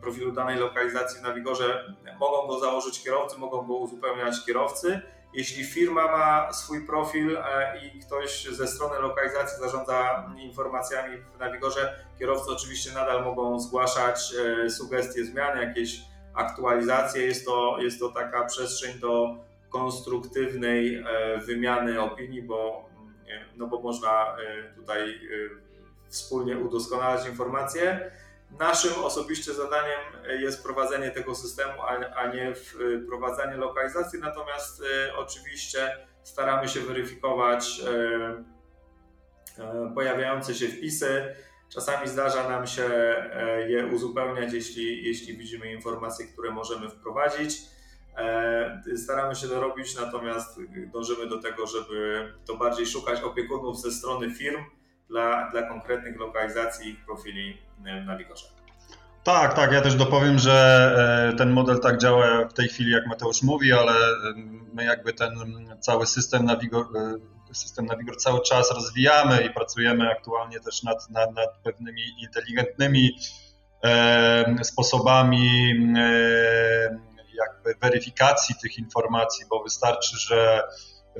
profilu 0.00 0.32
danej 0.32 0.58
lokalizacji 0.58 1.20
w 1.20 1.22
Navigorze, 1.22 1.94
mogą 2.20 2.46
go 2.48 2.60
założyć 2.60 3.02
kierowcy, 3.02 3.38
mogą 3.38 3.66
go 3.66 3.74
uzupełniać 3.74 4.44
kierowcy. 4.46 5.00
Jeśli 5.32 5.64
firma 5.64 6.06
ma 6.06 6.52
swój 6.52 6.86
profil 6.86 7.38
i 7.82 8.00
ktoś 8.00 8.44
ze 8.44 8.66
strony 8.68 8.98
lokalizacji 8.98 9.58
zarządza 9.60 10.30
informacjami 10.38 11.16
w 11.16 11.38
Nawigorze, 11.38 12.04
kierowcy 12.18 12.50
oczywiście 12.50 12.92
nadal 12.92 13.24
mogą 13.24 13.60
zgłaszać 13.60 14.32
sugestie 14.68 15.24
zmian, 15.24 15.58
jakieś 15.58 16.00
aktualizacje. 16.34 17.26
Jest 17.26 17.46
to, 17.46 17.76
jest 17.80 18.00
to 18.00 18.08
taka 18.08 18.44
przestrzeń 18.44 18.98
do 18.98 19.36
konstruktywnej 19.68 21.04
wymiany 21.46 22.00
opinii, 22.00 22.42
bo, 22.42 22.88
no 23.56 23.66
bo 23.66 23.80
można 23.80 24.36
tutaj 24.76 25.20
wspólnie 26.08 26.58
udoskonalać 26.58 27.28
informacje. 27.28 28.10
Naszym 28.58 29.04
osobiście 29.04 29.54
zadaniem 29.54 30.00
jest 30.40 30.62
prowadzenie 30.62 31.10
tego 31.10 31.34
systemu, 31.34 31.82
a 32.16 32.26
nie 32.26 32.54
wprowadzanie 33.04 33.56
lokalizacji, 33.56 34.18
natomiast 34.18 34.82
e, 34.82 35.16
oczywiście 35.16 35.96
staramy 36.22 36.68
się 36.68 36.80
weryfikować 36.80 37.80
e, 37.80 38.44
e, 39.64 39.92
pojawiające 39.94 40.54
się 40.54 40.68
wpisy. 40.68 41.34
Czasami 41.68 42.08
zdarza 42.08 42.48
nam 42.48 42.66
się 42.66 42.90
je 43.68 43.86
uzupełniać, 43.86 44.52
jeśli, 44.52 45.04
jeśli 45.04 45.36
widzimy 45.36 45.72
informacje, 45.72 46.26
które 46.26 46.50
możemy 46.50 46.88
wprowadzić. 46.88 47.58
Staramy 48.96 49.34
się 49.34 49.48
to 49.48 49.60
robić, 49.60 49.96
natomiast 49.96 50.60
dążymy 50.92 51.26
do 51.26 51.42
tego, 51.42 51.66
żeby 51.66 52.32
to 52.46 52.56
bardziej 52.56 52.86
szukać 52.86 53.20
opiekunów 53.22 53.80
ze 53.80 53.92
strony 53.92 54.34
firm, 54.34 54.64
dla, 55.10 55.50
dla 55.50 55.62
konkretnych 55.62 56.18
lokalizacji 56.18 56.90
ich 56.90 57.04
profili 57.04 57.58
w 57.78 58.06
Nawigorze. 58.06 58.46
Tak, 59.24 59.54
tak. 59.54 59.72
Ja 59.72 59.80
też 59.80 59.94
dopowiem, 59.94 60.38
że 60.38 61.30
e, 61.32 61.36
ten 61.36 61.50
model 61.50 61.80
tak 61.80 61.98
działa 61.98 62.48
w 62.48 62.52
tej 62.52 62.68
chwili, 62.68 62.92
jak 62.92 63.06
Mateusz 63.06 63.42
mówi, 63.42 63.72
ale 63.72 63.92
my 64.72 64.84
jakby 64.84 65.12
ten 65.12 65.32
cały 65.80 66.06
system 66.06 66.44
Navigor, 66.44 66.86
e, 66.96 67.54
system 67.54 67.86
Navigor 67.86 68.16
cały 68.16 68.42
czas 68.42 68.70
rozwijamy 68.70 69.42
i 69.42 69.50
pracujemy 69.50 70.10
aktualnie 70.10 70.60
też 70.60 70.82
nad, 70.82 71.10
nad, 71.10 71.34
nad 71.34 71.58
pewnymi 71.64 72.02
inteligentnymi 72.22 73.10
e, 73.84 74.64
sposobami 74.64 75.70
e, 75.98 77.00
jakby 77.34 77.74
weryfikacji 77.80 78.54
tych 78.62 78.78
informacji, 78.78 79.44
bo 79.50 79.62
wystarczy, 79.62 80.16
że 80.18 80.62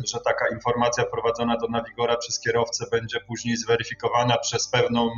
że 0.09 0.21
taka 0.21 0.49
informacja 0.49 1.05
wprowadzona 1.05 1.57
do 1.57 1.67
Navigora 1.69 2.17
przez 2.17 2.41
kierowcę 2.41 2.87
będzie 2.91 3.21
później 3.21 3.57
zweryfikowana 3.57 4.39
przez 4.39 4.69
pewną 4.69 5.07
e, 5.07 5.11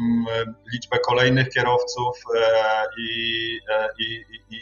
liczbę 0.73 0.99
kolejnych 0.99 1.49
kierowców 1.49 2.17
e, 2.37 2.85
i, 2.99 3.59
e, 3.71 3.89
i, 3.99 4.25
i, 4.51 4.61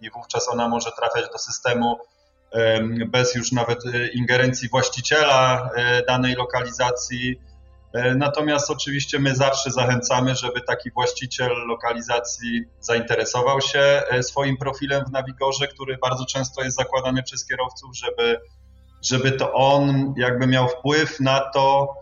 i 0.00 0.10
wówczas 0.10 0.48
ona 0.48 0.68
może 0.68 0.90
trafiać 0.92 1.30
do 1.32 1.38
systemu 1.38 1.98
bez 3.06 3.34
już 3.34 3.52
nawet 3.52 3.78
ingerencji 4.14 4.68
właściciela 4.68 5.70
danej 6.08 6.34
lokalizacji. 6.34 7.40
Natomiast 8.16 8.70
oczywiście 8.70 9.18
my 9.18 9.34
zawsze 9.34 9.70
zachęcamy, 9.70 10.34
żeby 10.34 10.60
taki 10.60 10.90
właściciel 10.90 11.50
lokalizacji 11.68 12.64
zainteresował 12.80 13.60
się 13.60 14.02
swoim 14.22 14.56
profilem 14.56 15.04
w 15.04 15.12
Navigorze, 15.12 15.68
który 15.68 15.98
bardzo 15.98 16.26
często 16.26 16.62
jest 16.62 16.76
zakładany 16.76 17.22
przez 17.22 17.46
kierowców, 17.46 17.96
żeby 17.96 18.40
żeby 19.02 19.32
to 19.32 19.52
on 19.52 20.14
jakby 20.16 20.46
miał 20.46 20.68
wpływ 20.68 21.20
na 21.20 21.40
to, 21.40 21.94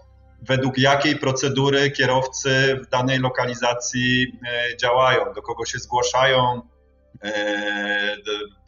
według 0.43 0.79
jakiej 0.79 1.17
procedury 1.17 1.91
kierowcy 1.91 2.81
w 2.85 2.89
danej 2.91 3.19
lokalizacji 3.19 4.39
e, 4.49 4.77
działają, 4.77 5.33
do 5.33 5.43
kogo 5.43 5.65
się 5.65 5.79
zgłaszają, 5.79 6.63
e, 7.25 8.17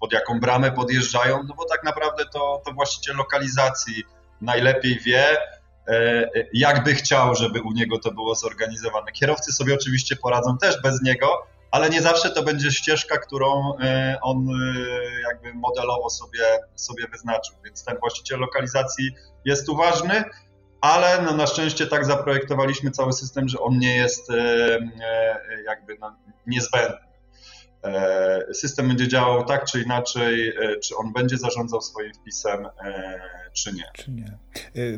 pod 0.00 0.12
jaką 0.12 0.40
bramę 0.40 0.72
podjeżdżają, 0.72 1.42
no 1.42 1.54
bo 1.54 1.64
tak 1.64 1.84
naprawdę 1.84 2.24
to, 2.32 2.62
to 2.66 2.72
właściciel 2.72 3.16
lokalizacji 3.16 4.04
najlepiej 4.40 4.98
wie, 4.98 5.36
e, 5.88 6.30
jak 6.52 6.84
by 6.84 6.94
chciał, 6.94 7.34
żeby 7.34 7.62
u 7.62 7.72
niego 7.72 7.98
to 7.98 8.12
było 8.12 8.34
zorganizowane. 8.34 9.12
Kierowcy 9.12 9.52
sobie 9.52 9.74
oczywiście 9.74 10.16
poradzą 10.16 10.58
też 10.58 10.82
bez 10.82 11.02
niego, 11.02 11.46
ale 11.70 11.90
nie 11.90 12.02
zawsze 12.02 12.30
to 12.30 12.42
będzie 12.42 12.70
ścieżka, 12.70 13.18
którą 13.18 13.76
e, 13.78 14.18
on 14.22 14.48
e, 14.48 15.20
jakby 15.20 15.54
modelowo 15.54 16.10
sobie, 16.10 16.58
sobie 16.74 17.06
wyznaczył. 17.12 17.56
Więc 17.64 17.84
ten 17.84 17.98
właściciel 17.98 18.38
lokalizacji 18.38 19.10
jest 19.44 19.66
tu 19.66 19.76
ważny, 19.76 20.24
ale 20.80 21.22
no 21.22 21.32
na 21.32 21.46
szczęście 21.46 21.86
tak 21.86 22.04
zaprojektowaliśmy 22.06 22.90
cały 22.90 23.12
system, 23.12 23.48
że 23.48 23.60
on 23.60 23.78
nie 23.78 23.96
jest 23.96 24.30
e, 24.30 24.34
jakby 25.66 25.96
no 26.00 26.16
niezbędny. 26.46 27.10
System 28.52 28.88
będzie 28.88 29.08
działał 29.08 29.44
tak 29.44 29.64
czy 29.64 29.82
inaczej, 29.82 30.52
czy 30.82 30.96
on 30.96 31.12
będzie 31.12 31.38
zarządzał 31.38 31.80
swoim 31.80 32.14
wpisem, 32.14 32.68
czy 33.52 33.72
nie. 33.72 33.84
Czy 33.94 34.10
nie. 34.10 34.38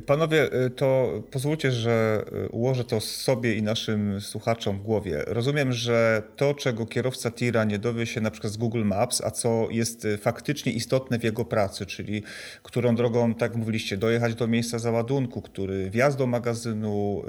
Panowie, 0.07 0.51
to 0.77 1.13
pozwólcie, 1.31 1.73
że 1.73 2.25
ułożę 2.51 2.85
to 2.85 3.01
sobie 3.01 3.55
i 3.55 3.63
naszym 3.63 4.21
słuchaczom 4.21 4.79
w 4.79 4.83
głowie. 4.83 5.23
Rozumiem, 5.27 5.73
że 5.73 6.23
to, 6.37 6.55
czego 6.55 6.87
kierowca 6.87 7.31
tira 7.31 7.65
nie 7.65 7.79
dowie 7.79 8.07
się 8.07 8.21
na 8.21 8.31
przykład 8.31 8.53
z 8.53 8.57
Google 8.57 8.85
Maps, 8.85 9.21
a 9.21 9.31
co 9.31 9.69
jest 9.71 10.07
faktycznie 10.21 10.73
istotne 10.73 11.19
w 11.19 11.25
jego 11.25 11.45
pracy, 11.45 11.87
czyli 11.87 12.23
którą 12.63 12.95
drogą, 12.95 13.35
tak 13.35 13.57
mówiliście, 13.57 13.97
dojechać 13.97 14.35
do 14.35 14.47
miejsca 14.47 14.79
załadunku, 14.79 15.43
który 15.43 15.91
wjazd 15.91 16.19
do 16.19 16.27
magazynu 16.27 17.23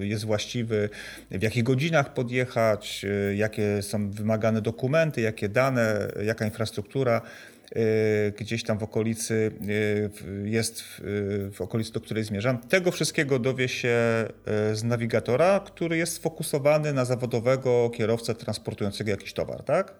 jest 0.00 0.24
właściwy, 0.24 0.88
w 1.30 1.42
jakich 1.42 1.62
godzinach 1.62 2.14
podjechać, 2.14 3.06
jakie 3.34 3.82
są 3.82 4.10
wymagane 4.10 4.62
dokumenty, 4.62 5.20
jakie 5.20 5.48
dane, 5.48 6.08
jaka 6.24 6.44
infrastruktura 6.44 7.20
y, 7.20 7.55
gdzieś 8.38 8.64
tam 8.64 8.78
w 8.78 8.82
okolicy 8.82 9.52
y, 9.68 10.48
jest, 10.48 10.84
w 11.52 11.56
okolicy, 11.60 11.92
do 11.92 12.00
której 12.00 12.24
zmierzam. 12.24 12.58
Tego 12.58 12.90
wszystkiego 12.90 13.38
dowie 13.38 13.68
się 13.68 14.24
y, 14.72 14.76
z 14.76 14.84
nawigatora, 14.84 15.60
który 15.60 15.96
jest 15.96 16.12
sfokusowany 16.12 16.92
na 16.92 17.04
zawodowego 17.04 17.90
kierowcę 17.94 18.34
transportującego 18.34 19.10
jakiś 19.10 19.32
towar, 19.32 19.62
tak? 19.62 19.94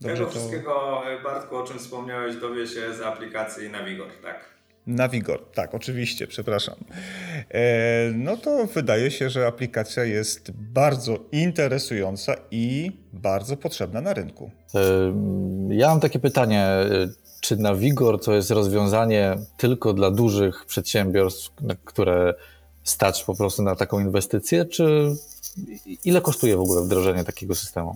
Dobrze 0.00 0.16
Tego 0.16 0.30
to... 0.30 0.38
wszystkiego, 0.38 1.02
Bartku, 1.24 1.56
o 1.56 1.62
czym 1.62 1.78
wspomniałeś, 1.78 2.36
dowie 2.36 2.66
się 2.66 2.94
z 2.94 3.00
aplikacji 3.00 3.70
Navigor, 3.70 4.08
tak? 4.22 4.55
Navigor, 4.86 5.44
tak, 5.54 5.74
oczywiście, 5.74 6.26
przepraszam. 6.26 6.74
E, 7.50 8.12
no 8.14 8.36
to 8.36 8.66
wydaje 8.66 9.10
się, 9.10 9.30
że 9.30 9.46
aplikacja 9.46 10.04
jest 10.04 10.50
bardzo 10.50 11.18
interesująca 11.32 12.34
i 12.50 12.92
bardzo 13.12 13.56
potrzebna 13.56 14.00
na 14.00 14.14
rynku. 14.14 14.50
E, 14.74 14.80
ja 15.68 15.88
mam 15.88 16.00
takie 16.00 16.18
pytanie. 16.18 16.66
Czy 17.40 17.56
Navigor 17.56 18.20
to 18.20 18.34
jest 18.34 18.50
rozwiązanie 18.50 19.36
tylko 19.56 19.92
dla 19.92 20.10
dużych 20.10 20.64
przedsiębiorstw, 20.66 21.50
które 21.84 22.34
stać 22.84 23.24
po 23.24 23.34
prostu 23.34 23.62
na 23.62 23.76
taką 23.76 24.00
inwestycję, 24.00 24.64
czy 24.64 25.12
ile 26.04 26.20
kosztuje 26.20 26.56
w 26.56 26.60
ogóle 26.60 26.82
wdrożenie 26.82 27.24
takiego 27.24 27.54
systemu? 27.54 27.94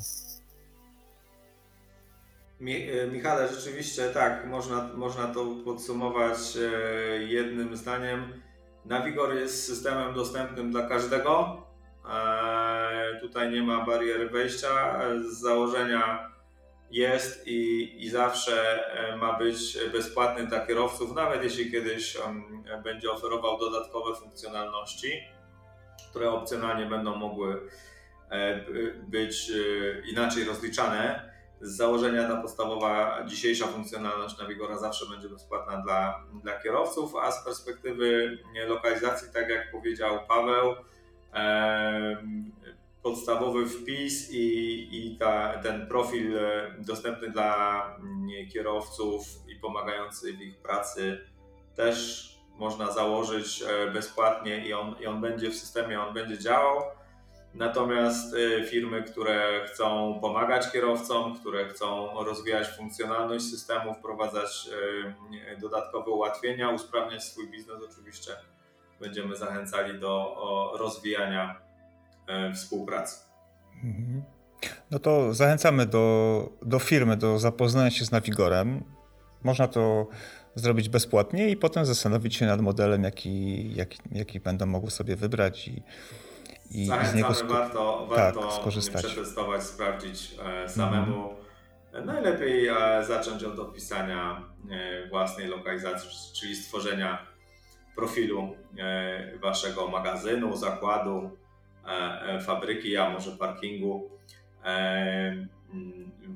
E, 2.61 3.07
Michale, 3.07 3.49
rzeczywiście 3.49 4.11
tak, 4.11 4.47
można, 4.47 4.91
można 4.95 5.27
to 5.27 5.47
podsumować 5.65 6.39
e, 6.57 7.23
jednym 7.23 7.77
zdaniem. 7.77 8.43
Navigor 8.85 9.35
jest 9.35 9.67
systemem 9.67 10.15
dostępnym 10.15 10.71
dla 10.71 10.89
każdego. 10.89 11.63
E, 12.11 13.21
tutaj 13.21 13.51
nie 13.51 13.63
ma 13.63 13.87
barier 13.87 14.31
wejścia. 14.31 15.01
Z 15.31 15.41
założenia 15.41 16.31
jest 16.91 17.47
i, 17.47 17.91
i 18.05 18.11
zawsze 18.11 18.85
ma 19.21 19.39
być 19.39 19.79
bezpłatny 19.93 20.47
dla 20.47 20.67
kierowców, 20.67 21.15
nawet 21.15 21.43
jeśli 21.43 21.71
kiedyś 21.71 22.17
on 22.17 22.43
będzie 22.85 23.11
oferował 23.11 23.59
dodatkowe 23.59 24.15
funkcjonalności, 24.15 25.23
które 26.11 26.31
opcjonalnie 26.31 26.87
będą 26.87 27.17
mogły 27.17 27.61
być 29.09 29.53
inaczej 30.13 30.45
rozliczane 30.45 31.30
z 31.61 31.77
założenia 31.77 32.29
ta 32.29 32.37
podstawowa 32.37 33.25
dzisiejsza 33.27 33.67
funkcjonalność 33.67 34.39
Navigora 34.39 34.79
zawsze 34.79 35.07
będzie 35.11 35.29
bezpłatna 35.29 35.83
dla, 35.83 36.25
dla 36.43 36.59
kierowców, 36.59 37.17
a 37.17 37.33
z 37.33 37.45
perspektywy 37.45 38.39
lokalizacji, 38.69 39.29
tak 39.33 39.49
jak 39.49 39.73
powiedział 39.73 40.19
Paweł, 40.29 40.75
podstawowy 43.03 43.67
wpis 43.67 44.31
i, 44.31 44.89
i 44.93 45.19
ta, 45.19 45.59
ten 45.63 45.87
profil 45.87 46.39
dostępny 46.79 47.31
dla 47.31 47.85
kierowców 48.53 49.23
i 49.49 49.57
pomagający 49.57 50.33
w 50.33 50.41
ich 50.41 50.59
pracy 50.59 51.21
też 51.77 52.31
można 52.59 52.93
założyć 52.93 53.63
e, 53.63 53.91
bezpłatnie 53.91 54.67
i 54.67 54.73
on, 54.73 54.95
i 55.01 55.07
on 55.07 55.21
będzie 55.21 55.51
w 55.51 55.55
systemie, 55.55 56.01
on 56.01 56.15
będzie 56.15 56.39
działał. 56.39 56.83
Natomiast 57.55 58.35
y, 58.35 58.67
firmy, 58.71 59.03
które 59.03 59.67
chcą 59.67 60.19
pomagać 60.21 60.73
kierowcom, 60.73 61.39
które 61.41 61.69
chcą 61.69 62.09
rozwijać 62.25 62.69
funkcjonalność 62.69 63.45
systemu, 63.51 63.95
wprowadzać 63.95 64.69
y, 65.57 65.61
dodatkowe 65.61 66.11
ułatwienia, 66.11 66.71
usprawniać 66.71 67.25
swój 67.25 67.51
biznes, 67.51 67.77
oczywiście 67.91 68.33
będziemy 69.01 69.37
zachęcali 69.37 70.01
do 70.01 70.37
rozwijania 70.79 71.61
y, 72.51 72.55
współpracy. 72.55 73.17
Mhm. 73.85 74.23
No 74.91 74.99
to 74.99 75.35
zachęcamy 75.35 75.87
do, 75.87 76.49
do 76.63 76.79
firmy, 76.79 77.17
do 77.17 77.39
zapoznania 77.39 77.91
się 77.91 78.05
z 78.05 78.11
Navigorem. 78.11 78.85
Można 79.43 79.69
to 79.69 80.07
zrobić 80.55 80.89
bezpłatnie 80.89 81.51
i 81.51 81.57
potem 81.57 81.87
zastanowić 81.87 82.37
się 82.37 82.47
nad 82.47 82.61
modelem, 82.61 83.05
jaki, 83.05 83.75
jaki, 83.75 83.99
jaki 84.13 84.41
będą 84.41 84.67
mogły 84.67 84.91
sobie 84.91 85.17
wybrać 85.17 85.69
i, 85.69 85.83
i 86.71 86.87
z 86.87 87.15
niego 87.15 87.35
sko- 87.35 87.53
warto, 87.53 88.07
warto 88.11 88.41
tak, 88.41 88.53
skorzystać. 88.53 89.07
przetestować, 89.07 89.63
sprawdzić 89.63 90.35
e, 90.65 90.69
samemu. 90.69 91.31
Mhm. 91.31 92.07
Najlepiej 92.07 92.69
e, 92.69 93.05
zacząć 93.05 93.45
od 93.45 93.59
opisania 93.59 94.43
e, 94.71 95.09
własnej 95.09 95.47
lokalizacji, 95.47 96.11
czyli 96.41 96.57
stworzenia 96.57 97.27
profilu 97.97 98.57
waszego 99.43 99.89
magazynu, 99.89 100.57
zakładu, 100.57 101.37
fabryki, 102.47 102.97
a 102.97 103.11
może 103.11 103.31
parkingu 103.31 104.11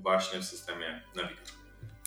właśnie 0.03 0.39
w 0.39 0.45
systemie 0.45 1.03
Navigator. 1.17 1.64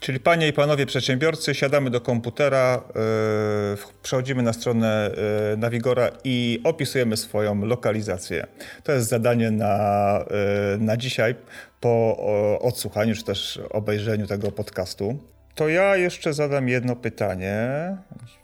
Czyli 0.08 0.20
panie 0.20 0.48
i 0.48 0.54
panowie 0.54 0.86
przedsiębiorcy, 0.86 1.56
siadamy 1.56 1.90
do 1.90 2.02
komputera, 2.02 2.84
yy, 2.96 3.78
przechodzimy 4.04 4.44
na 4.44 4.54
stronę 4.54 5.12
yy, 5.52 5.58
Navigora 5.58 6.10
i 6.24 6.62
opisujemy 6.64 7.18
swoją 7.18 7.66
lokalizację. 7.66 8.48
To 8.84 8.92
jest 8.92 9.10
zadanie 9.10 9.52
na, 9.52 10.26
yy, 10.72 10.86
na 10.86 10.98
dzisiaj 10.98 11.36
po 11.80 11.90
o, 12.20 12.60
odsłuchaniu 12.62 13.16
czy 13.16 13.24
też 13.24 13.60
obejrzeniu 13.70 14.28
tego 14.28 14.52
podcastu. 14.52 15.20
To 15.56 15.68
ja 15.68 15.96
jeszcze 15.98 16.34
zadam 16.34 16.70
jedno 16.70 16.96
pytanie. 16.96 17.68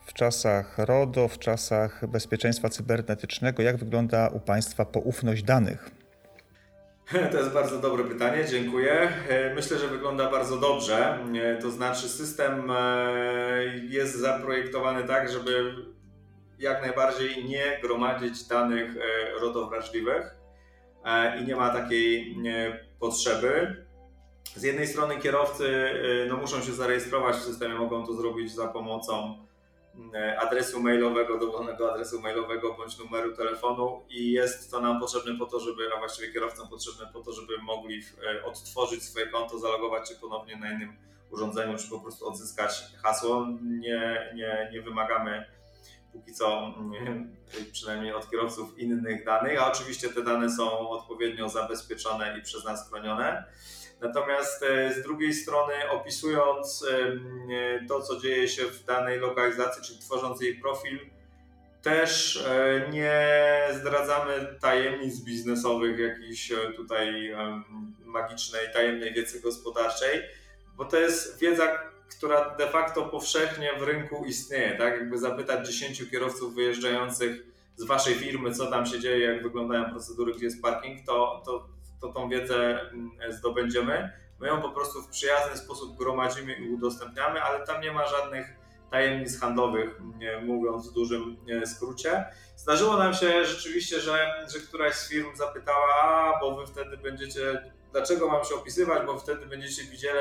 W 0.06 0.14
czasach 0.14 0.78
RODO, 0.78 1.28
w 1.28 1.40
czasach 1.40 2.08
bezpieczeństwa 2.08 2.70
cybernetycznego, 2.70 3.64
jak 3.64 3.78
wygląda 3.78 4.28
u 4.28 4.40
Państwa 4.40 4.86
poufność 4.86 5.44
danych? 5.44 6.03
To 7.32 7.38
jest 7.38 7.54
bardzo 7.54 7.80
dobre 7.80 8.04
pytanie, 8.04 8.46
dziękuję. 8.50 9.12
E, 9.30 9.54
myślę, 9.54 9.78
że 9.78 9.88
wygląda 9.88 10.32
bardzo 10.32 10.58
dobrze. 10.58 11.20
E, 11.42 11.58
to 11.62 11.72
znaczy, 11.72 12.10
system 12.10 12.72
e, 12.72 13.16
jest 13.90 14.16
zaprojektowany 14.16 15.04
tak, 15.04 15.32
żeby 15.32 15.76
jak 16.60 16.82
najbardziej 16.82 17.46
nie 17.46 17.80
gromadzić 17.82 18.44
danych 18.44 18.96
rodowrażliwych 19.42 20.36
i 21.42 21.46
nie 21.46 21.56
ma 21.56 21.70
takiej 21.70 22.38
potrzeby. 23.00 23.86
Z 24.56 24.64
jednej 24.64 24.88
strony 24.88 25.18
kierowcy 25.18 25.90
no, 26.30 26.38
muszą 26.38 26.62
się 26.62 26.72
zarejestrować 26.72 27.36
w 27.36 27.44
systemie, 27.44 27.76
mogą 27.76 28.06
to 28.06 28.14
zrobić 28.14 28.56
za 28.56 28.68
pomocą 28.68 29.38
adresu 30.40 30.82
mailowego, 30.82 31.38
dowolnego 31.38 31.94
adresu 31.94 32.22
mailowego 32.22 32.74
bądź 32.74 32.98
numeru 32.98 33.36
telefonu 33.36 34.02
i 34.10 34.32
jest 34.32 34.72
to 34.72 34.82
nam 34.82 35.00
potrzebne 35.00 35.38
po 35.40 35.46
to, 35.46 35.60
żeby, 35.60 35.84
a 35.96 36.00
właściwie 36.00 36.34
kierowcom 36.34 36.68
potrzebne 36.68 37.14
po 37.14 37.20
to, 37.20 37.32
żeby 37.32 37.58
mogli 37.58 38.02
e, 38.24 38.46
odtworzyć 38.46 39.04
swoje 39.04 39.28
konto, 39.28 39.60
zalogować 39.60 40.10
się 40.10 40.16
ponownie 40.16 40.58
na 40.58 40.72
innym 40.72 40.98
urządzeniu, 41.32 41.78
czy 41.78 41.90
po 41.90 42.00
prostu 42.00 42.28
odzyskać 42.28 42.84
hasło. 43.04 43.48
Nie, 43.62 44.32
nie, 44.36 44.70
nie 44.74 44.82
wymagamy 44.82 45.46
póki 46.14 46.34
co, 46.34 46.74
nie, 46.90 47.28
przynajmniej 47.72 48.14
od 48.14 48.30
kierowców, 48.30 48.80
innych 48.80 49.26
danych, 49.26 49.62
a 49.62 49.72
oczywiście 49.72 50.10
te 50.10 50.24
dane 50.24 50.52
są 50.52 50.90
odpowiednio 50.90 51.50
zabezpieczone 51.50 52.38
i 52.40 52.42
przez 52.42 52.66
nas 52.66 52.90
chronione. 52.90 53.44
Natomiast 54.02 54.64
e, 54.64 54.94
z 54.94 55.04
drugiej 55.04 55.34
strony, 55.34 55.74
opisując 55.92 56.86
e, 56.92 57.88
to, 57.88 58.02
co 58.02 58.20
dzieje 58.20 58.48
się 58.48 58.66
w 58.66 58.86
danej 58.86 59.20
lokalizacji, 59.20 59.84
czyli 59.84 60.00
tworząc 60.00 60.42
jej 60.42 60.56
profil, 60.56 61.00
też 61.82 62.38
e, 62.48 62.90
nie 62.90 63.68
zdradzamy 63.80 64.56
tajemnic 64.62 65.24
biznesowych, 65.24 66.00
jakiejś 66.00 66.54
tutaj 66.76 67.36
magicznej, 68.06 68.74
tajemnej 68.74 69.14
wiedzy 69.14 69.42
gospodarczej, 69.42 70.22
bo 70.78 70.86
to 70.86 70.98
jest 70.98 71.40
wiedza, 71.40 71.93
która 72.10 72.56
de 72.56 72.68
facto 72.68 73.06
powszechnie 73.06 73.72
w 73.80 73.84
rynku 73.84 74.26
istnieje. 74.26 74.78
Tak? 74.78 74.94
Jakby 74.94 75.18
zapytać 75.18 75.68
10 75.68 76.10
kierowców 76.12 76.56
wyjeżdżających 76.56 77.44
z 77.76 77.86
waszej 77.86 78.16
firmy, 78.16 78.54
co 78.54 78.72
tam 78.72 78.86
się 78.86 79.00
dzieje, 79.00 79.26
jak 79.26 79.44
wyglądają 79.44 79.92
procedury, 79.92 80.34
gdzie 80.34 80.46
jest 80.46 80.62
parking, 80.62 81.06
to, 81.06 81.42
to 81.46 81.74
to 82.04 82.14
tą 82.14 82.30
wiedzę 82.30 82.82
mm, 82.82 83.12
zdobędziemy. 83.30 84.12
My 84.40 84.48
ją 84.48 84.62
po 84.62 84.70
prostu 84.70 85.02
w 85.02 85.08
przyjazny 85.08 85.58
sposób 85.58 85.98
gromadzimy 85.98 86.54
i 86.54 86.70
udostępniamy, 86.70 87.42
ale 87.42 87.66
tam 87.66 87.82
nie 87.82 87.92
ma 87.92 88.08
żadnych 88.08 88.48
tajemnic 88.92 89.40
handlowych, 89.40 90.02
mówiąc 90.46 90.90
w 90.90 90.94
dużym 90.94 91.38
skrócie. 91.66 92.26
Zdarzyło 92.56 92.98
nam 92.98 93.14
się 93.14 93.46
rzeczywiście, 93.46 94.00
że, 94.00 94.46
że 94.54 94.60
któraś 94.60 94.94
z 94.94 95.10
firm 95.10 95.36
zapytała, 95.36 95.94
a 96.04 96.40
bo 96.40 96.56
wy 96.56 96.68
wtedy 96.68 96.98
będziecie, 96.98 97.72
dlaczego 97.92 98.28
mam 98.28 98.46
się 98.46 98.56
opisywać, 98.56 99.06
bo 99.06 99.20
wtedy 99.20 99.46
będziecie 99.46 99.84
widzieli, 99.84 100.20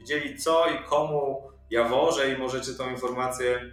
widzieli 0.00 0.38
co 0.38 0.66
i 0.70 0.84
komu 0.84 1.42
ja 1.70 1.84
wożę 1.84 2.32
i 2.32 2.38
możecie 2.38 2.72
tą 2.72 2.90
informację 2.90 3.72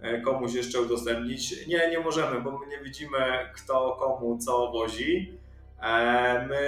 e, 0.00 0.20
komuś 0.20 0.54
jeszcze 0.54 0.80
udostępnić. 0.80 1.66
Nie, 1.66 1.90
nie 1.90 1.98
możemy, 1.98 2.40
bo 2.40 2.58
my 2.58 2.66
nie 2.66 2.78
widzimy 2.78 3.50
kto 3.54 3.96
komu 4.00 4.38
co 4.38 4.72
wozi. 4.72 5.38
E, 5.82 6.46
my 6.48 6.62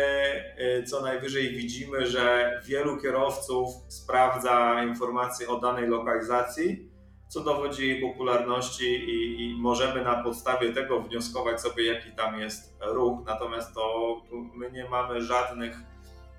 y, 0.79 0.83
co 0.83 1.01
najwyżej 1.01 1.49
widzimy, 1.49 2.07
że 2.07 2.53
wielu 2.64 2.97
kierowców 3.01 3.68
sprawdza 3.88 4.85
informacje 4.85 5.49
o 5.49 5.61
danej 5.61 5.88
lokalizacji, 5.88 6.88
co 7.29 7.40
dowodzi 7.40 7.88
jej 7.88 8.01
popularności 8.01 8.85
i, 8.85 9.42
i, 9.42 9.57
możemy 9.61 10.05
na 10.05 10.23
podstawie 10.23 10.73
tego 10.73 11.01
wnioskować 11.01 11.61
sobie, 11.61 11.87
jaki 11.87 12.11
tam 12.11 12.40
jest 12.40 12.77
ruch. 12.81 13.21
Natomiast 13.27 13.75
to 13.75 14.16
my 14.55 14.71
nie 14.71 14.88
mamy 14.88 15.23
żadnych 15.23 15.77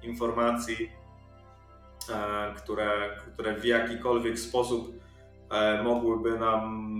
informacji, 0.04 0.76
e, 0.86 0.99
które, 2.58 3.18
które 3.34 3.56
w 3.56 3.66
jakikolwiek 3.66 4.40
sposób 4.40 5.00
e, 5.52 5.84
mogłyby 5.84 6.40
nam 6.40 7.00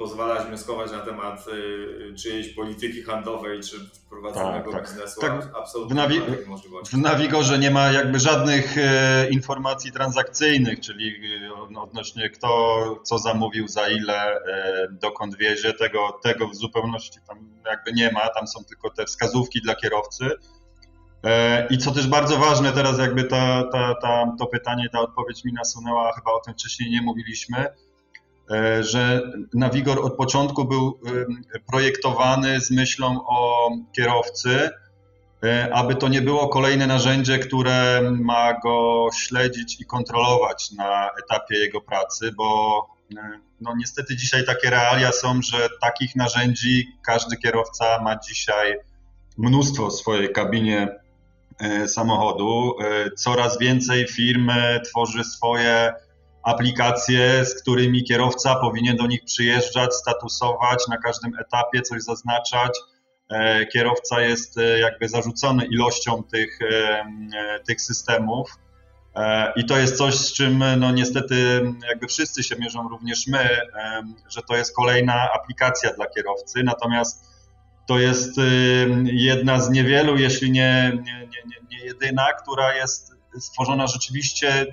pozwalać 0.00 0.46
wnioskować 0.46 0.90
na 0.90 1.00
temat 1.00 1.46
y, 1.48 2.14
czyjejś 2.14 2.48
polityki 2.48 3.02
handlowej 3.02 3.60
czy 3.60 3.76
prowadzonego 4.10 4.72
tak, 4.72 4.80
tak. 4.80 4.90
biznesu. 4.90 5.20
Tak. 5.20 5.50
Absolutnie 5.58 5.94
w, 5.94 5.96
nawi 5.96 6.20
w 6.92 6.96
Nawigorze 6.96 7.58
nie 7.58 7.70
ma 7.70 7.92
jakby 7.92 8.20
żadnych 8.20 8.78
e, 8.78 9.28
informacji 9.30 9.92
transakcyjnych, 9.92 10.80
czyli 10.80 11.14
e, 11.74 11.80
odnośnie 11.80 12.30
kto 12.30 12.48
co 13.02 13.18
zamówił, 13.18 13.68
za 13.68 13.88
ile, 13.88 14.34
e, 14.34 14.88
dokąd 14.90 15.36
wiezie, 15.36 15.72
tego, 15.72 16.18
tego 16.22 16.48
w 16.48 16.56
zupełności 16.56 17.18
tam 17.28 17.38
jakby 17.66 17.92
nie 17.92 18.12
ma, 18.12 18.28
tam 18.28 18.46
są 18.46 18.64
tylko 18.64 18.90
te 18.90 19.04
wskazówki 19.04 19.60
dla 19.62 19.74
kierowcy. 19.74 20.30
E, 21.24 21.66
I 21.70 21.78
co 21.78 21.90
też 21.90 22.06
bardzo 22.06 22.38
ważne, 22.38 22.72
teraz 22.72 22.98
jakby 22.98 23.24
ta, 23.24 23.62
ta, 23.72 23.94
ta, 23.94 24.32
to 24.38 24.46
pytanie, 24.46 24.88
ta 24.92 25.00
odpowiedź 25.00 25.44
mi 25.44 25.52
nasunęła, 25.52 26.12
chyba 26.12 26.30
o 26.30 26.40
tym 26.40 26.54
wcześniej 26.54 26.90
nie 26.90 27.02
mówiliśmy, 27.02 27.66
E, 28.50 28.84
że 28.84 29.22
Navigor 29.54 29.98
od 30.06 30.16
początku 30.16 30.64
był 30.64 31.00
projektowany 31.66 32.60
z 32.60 32.70
myślą 32.70 33.26
o 33.26 33.70
kierowcy, 33.96 34.70
e, 35.44 35.74
aby 35.74 35.94
to 35.94 36.08
nie 36.08 36.22
było 36.22 36.48
kolejne 36.48 36.86
narzędzie, 36.86 37.38
które 37.38 38.02
ma 38.20 38.60
go 38.60 39.08
śledzić 39.14 39.80
i 39.80 39.86
kontrolować 39.86 40.70
na 40.72 41.10
etapie 41.24 41.58
jego 41.58 41.80
pracy, 41.80 42.32
bo 42.36 43.00
no 43.60 43.74
niestety 43.76 44.16
dzisiaj 44.16 44.46
takie 44.46 44.70
realia 44.70 45.12
są, 45.12 45.42
że 45.42 45.68
takich 45.80 46.16
narzędzi 46.16 46.88
każdy 47.02 47.36
kierowca 47.36 48.02
ma 48.02 48.16
dzisiaj 48.16 48.76
mnóstwo 49.38 49.86
w 49.86 49.94
swojej 49.94 50.32
kabinie 50.32 50.99
samochodu. 51.86 52.74
Coraz 53.16 53.58
więcej 53.58 54.06
firm 54.06 54.50
tworzy 54.84 55.24
swoje 55.24 55.92
aplikacje, 56.42 57.44
z 57.44 57.62
którymi 57.62 58.04
kierowca 58.04 58.54
powinien 58.54 58.96
do 58.96 59.06
nich 59.06 59.24
przyjeżdżać, 59.24 59.94
statusować 59.94 60.88
na 60.88 60.96
każdym 60.96 61.32
etapie, 61.38 61.82
coś 61.82 62.02
zaznaczać. 62.02 62.78
E, 63.30 63.66
kierowca 63.66 64.20
jest 64.20 64.58
e, 64.58 64.78
jakby 64.78 65.08
zarzucony 65.08 65.66
ilością 65.66 66.22
tych, 66.22 66.58
e, 66.62 67.04
tych 67.66 67.80
systemów. 67.80 68.58
I 69.56 69.64
to 69.64 69.78
jest 69.78 69.96
coś, 69.96 70.14
z 70.14 70.32
czym 70.32 70.64
no 70.78 70.90
niestety 70.90 71.62
jakby 71.88 72.06
wszyscy 72.06 72.42
się 72.42 72.56
mierzą, 72.56 72.88
również 72.88 73.26
my, 73.26 73.48
że 74.28 74.42
to 74.48 74.56
jest 74.56 74.76
kolejna 74.76 75.28
aplikacja 75.32 75.92
dla 75.92 76.06
kierowcy, 76.06 76.62
natomiast 76.62 77.29
to 77.90 77.98
jest 77.98 78.30
jedna 79.04 79.60
z 79.60 79.70
niewielu, 79.70 80.16
jeśli 80.16 80.50
nie, 80.50 80.92
nie, 81.04 81.26
nie, 81.26 81.78
nie 81.78 81.84
jedyna, 81.84 82.32
która 82.32 82.74
jest 82.74 83.14
stworzona 83.38 83.86
rzeczywiście 83.86 84.66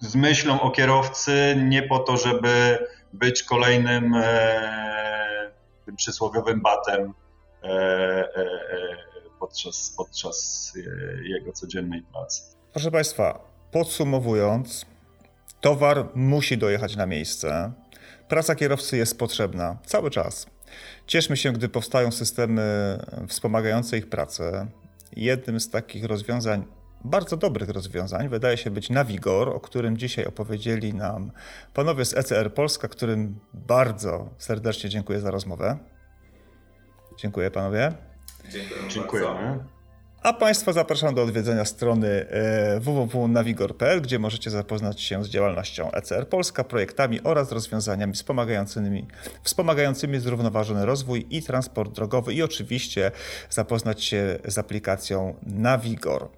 z 0.00 0.14
myślą 0.14 0.60
o 0.60 0.70
kierowcy, 0.70 1.64
nie 1.68 1.82
po 1.82 1.98
to, 1.98 2.16
żeby 2.16 2.78
być 3.12 3.42
kolejnym 3.42 4.14
e, 4.14 5.50
tym 5.86 5.96
przysłowiowym 5.96 6.60
batem 6.60 7.14
e, 7.62 7.68
e, 7.68 8.34
e 8.36 8.96
podczas, 9.40 9.94
podczas 9.96 10.72
e, 10.76 11.28
jego 11.28 11.52
codziennej 11.52 12.02
pracy. 12.02 12.42
Proszę 12.72 12.90
Państwa, 12.90 13.40
podsumowując, 13.70 14.86
towar 15.60 16.08
musi 16.14 16.58
dojechać 16.58 16.96
na 16.96 17.06
miejsce. 17.06 17.72
Praca 18.28 18.54
kierowcy 18.54 18.96
jest 18.96 19.18
potrzebna 19.18 19.78
cały 19.86 20.10
czas. 20.10 20.46
Cieszmy 21.06 21.36
się, 21.36 21.52
gdy 21.52 21.68
powstają 21.68 22.12
systemy 22.12 22.98
wspomagające 23.28 23.98
ich 23.98 24.08
pracę. 24.08 24.66
Jednym 25.16 25.60
z 25.60 25.70
takich 25.70 26.04
rozwiązań 26.04 26.64
bardzo 27.04 27.36
dobrych 27.36 27.68
rozwiązań 27.68 28.28
wydaje 28.28 28.56
się 28.56 28.70
być 28.70 28.90
Navigor, 28.90 29.48
o 29.48 29.60
którym 29.60 29.96
dzisiaj 29.96 30.26
opowiedzieli 30.26 30.94
nam 30.94 31.32
panowie 31.74 32.04
z 32.04 32.16
ECR 32.16 32.54
Polska, 32.54 32.88
którym 32.88 33.38
bardzo 33.54 34.30
serdecznie 34.38 34.90
dziękuję 34.90 35.20
za 35.20 35.30
rozmowę. 35.30 35.78
Dziękuję 37.18 37.50
panowie. 37.50 37.92
Dziękuję. 38.50 38.88
Dziękujemy. 38.88 39.64
A 40.22 40.32
Państwa 40.32 40.72
zapraszam 40.72 41.14
do 41.14 41.22
odwiedzenia 41.22 41.64
strony 41.64 42.08
e, 42.08 42.80
www.navigor.pl, 42.80 44.02
gdzie 44.02 44.18
możecie 44.18 44.50
zapoznać 44.50 45.00
się 45.00 45.24
z 45.24 45.28
działalnością 45.28 45.92
ECR 45.92 46.28
Polska, 46.28 46.64
projektami 46.64 47.20
oraz 47.24 47.52
rozwiązaniami 47.52 48.12
wspomagającymi, 48.12 49.06
wspomagającymi 49.42 50.20
zrównoważony 50.20 50.86
rozwój 50.86 51.26
i 51.30 51.42
transport 51.42 51.92
drogowy 51.92 52.34
i 52.34 52.42
oczywiście 52.42 53.10
zapoznać 53.50 54.04
się 54.04 54.38
z 54.44 54.58
aplikacją 54.58 55.34
Navigor. 55.42 56.28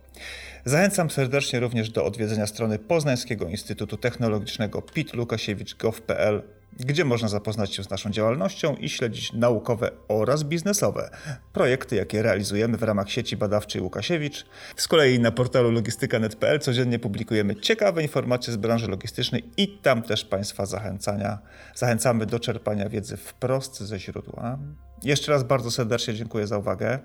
Zachęcam 0.65 1.11
serdecznie 1.11 1.61
również 1.61 1.91
do 1.91 2.05
odwiedzenia 2.05 2.47
strony 2.47 2.79
Poznańskiego 2.79 3.49
Instytutu 3.49 3.97
Technologicznego 3.97 4.83
pitlukasiewicz.gov.pl, 4.83 6.43
gdzie 6.81 7.05
można 7.05 7.29
zapoznać 7.29 7.75
się 7.75 7.85
z 7.85 7.91
naszą 7.91 8.11
działalnością 8.11 8.75
i 8.75 8.89
śledzić 8.89 9.33
naukowe 9.33 9.91
oraz 10.09 10.43
biznesowe 10.45 11.11
projekty, 11.53 11.97
jakie 11.97 12.23
realizujemy 12.23 12.77
w 12.77 12.83
ramach 12.83 13.11
sieci 13.11 13.37
badawczej 13.37 13.83
Łukasiewicz. 13.83 14.47
Z 14.77 14.89
kolei 14.89 15.19
na 15.19 15.31
portalu 15.31 15.71
logistyka.net.pl 15.71 16.61
codziennie 16.61 16.99
publikujemy 16.99 17.57
ciekawe 17.57 18.03
informacje 18.03 18.53
z 18.53 18.57
branży 18.57 18.89
logistycznej 18.89 19.45
i 19.57 19.69
tam 19.69 20.03
też 20.03 20.25
Państwa 20.25 20.67
zachęcania, 20.67 21.39
zachęcamy 21.75 22.27
do 22.27 22.41
czerpania 22.41 22.89
wiedzy 22.89 23.17
wprost 23.17 23.81
ze 23.81 23.99
źródła. 23.99 24.59
Jeszcze 25.03 25.33
raz 25.33 25.43
bardzo 25.43 25.71
serdecznie 25.71 26.15
dziękuję 26.15 26.47
za 26.47 26.59
uwagę 26.59 26.99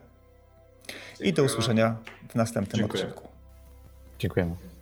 i 1.19 1.33
do 1.33 1.43
usłyszenia 1.43 1.95
w 2.29 2.35
następnym 2.35 2.79
Dziękuję. 2.79 3.03
odcinku. 3.03 3.27
Dziękujemy. 4.19 4.76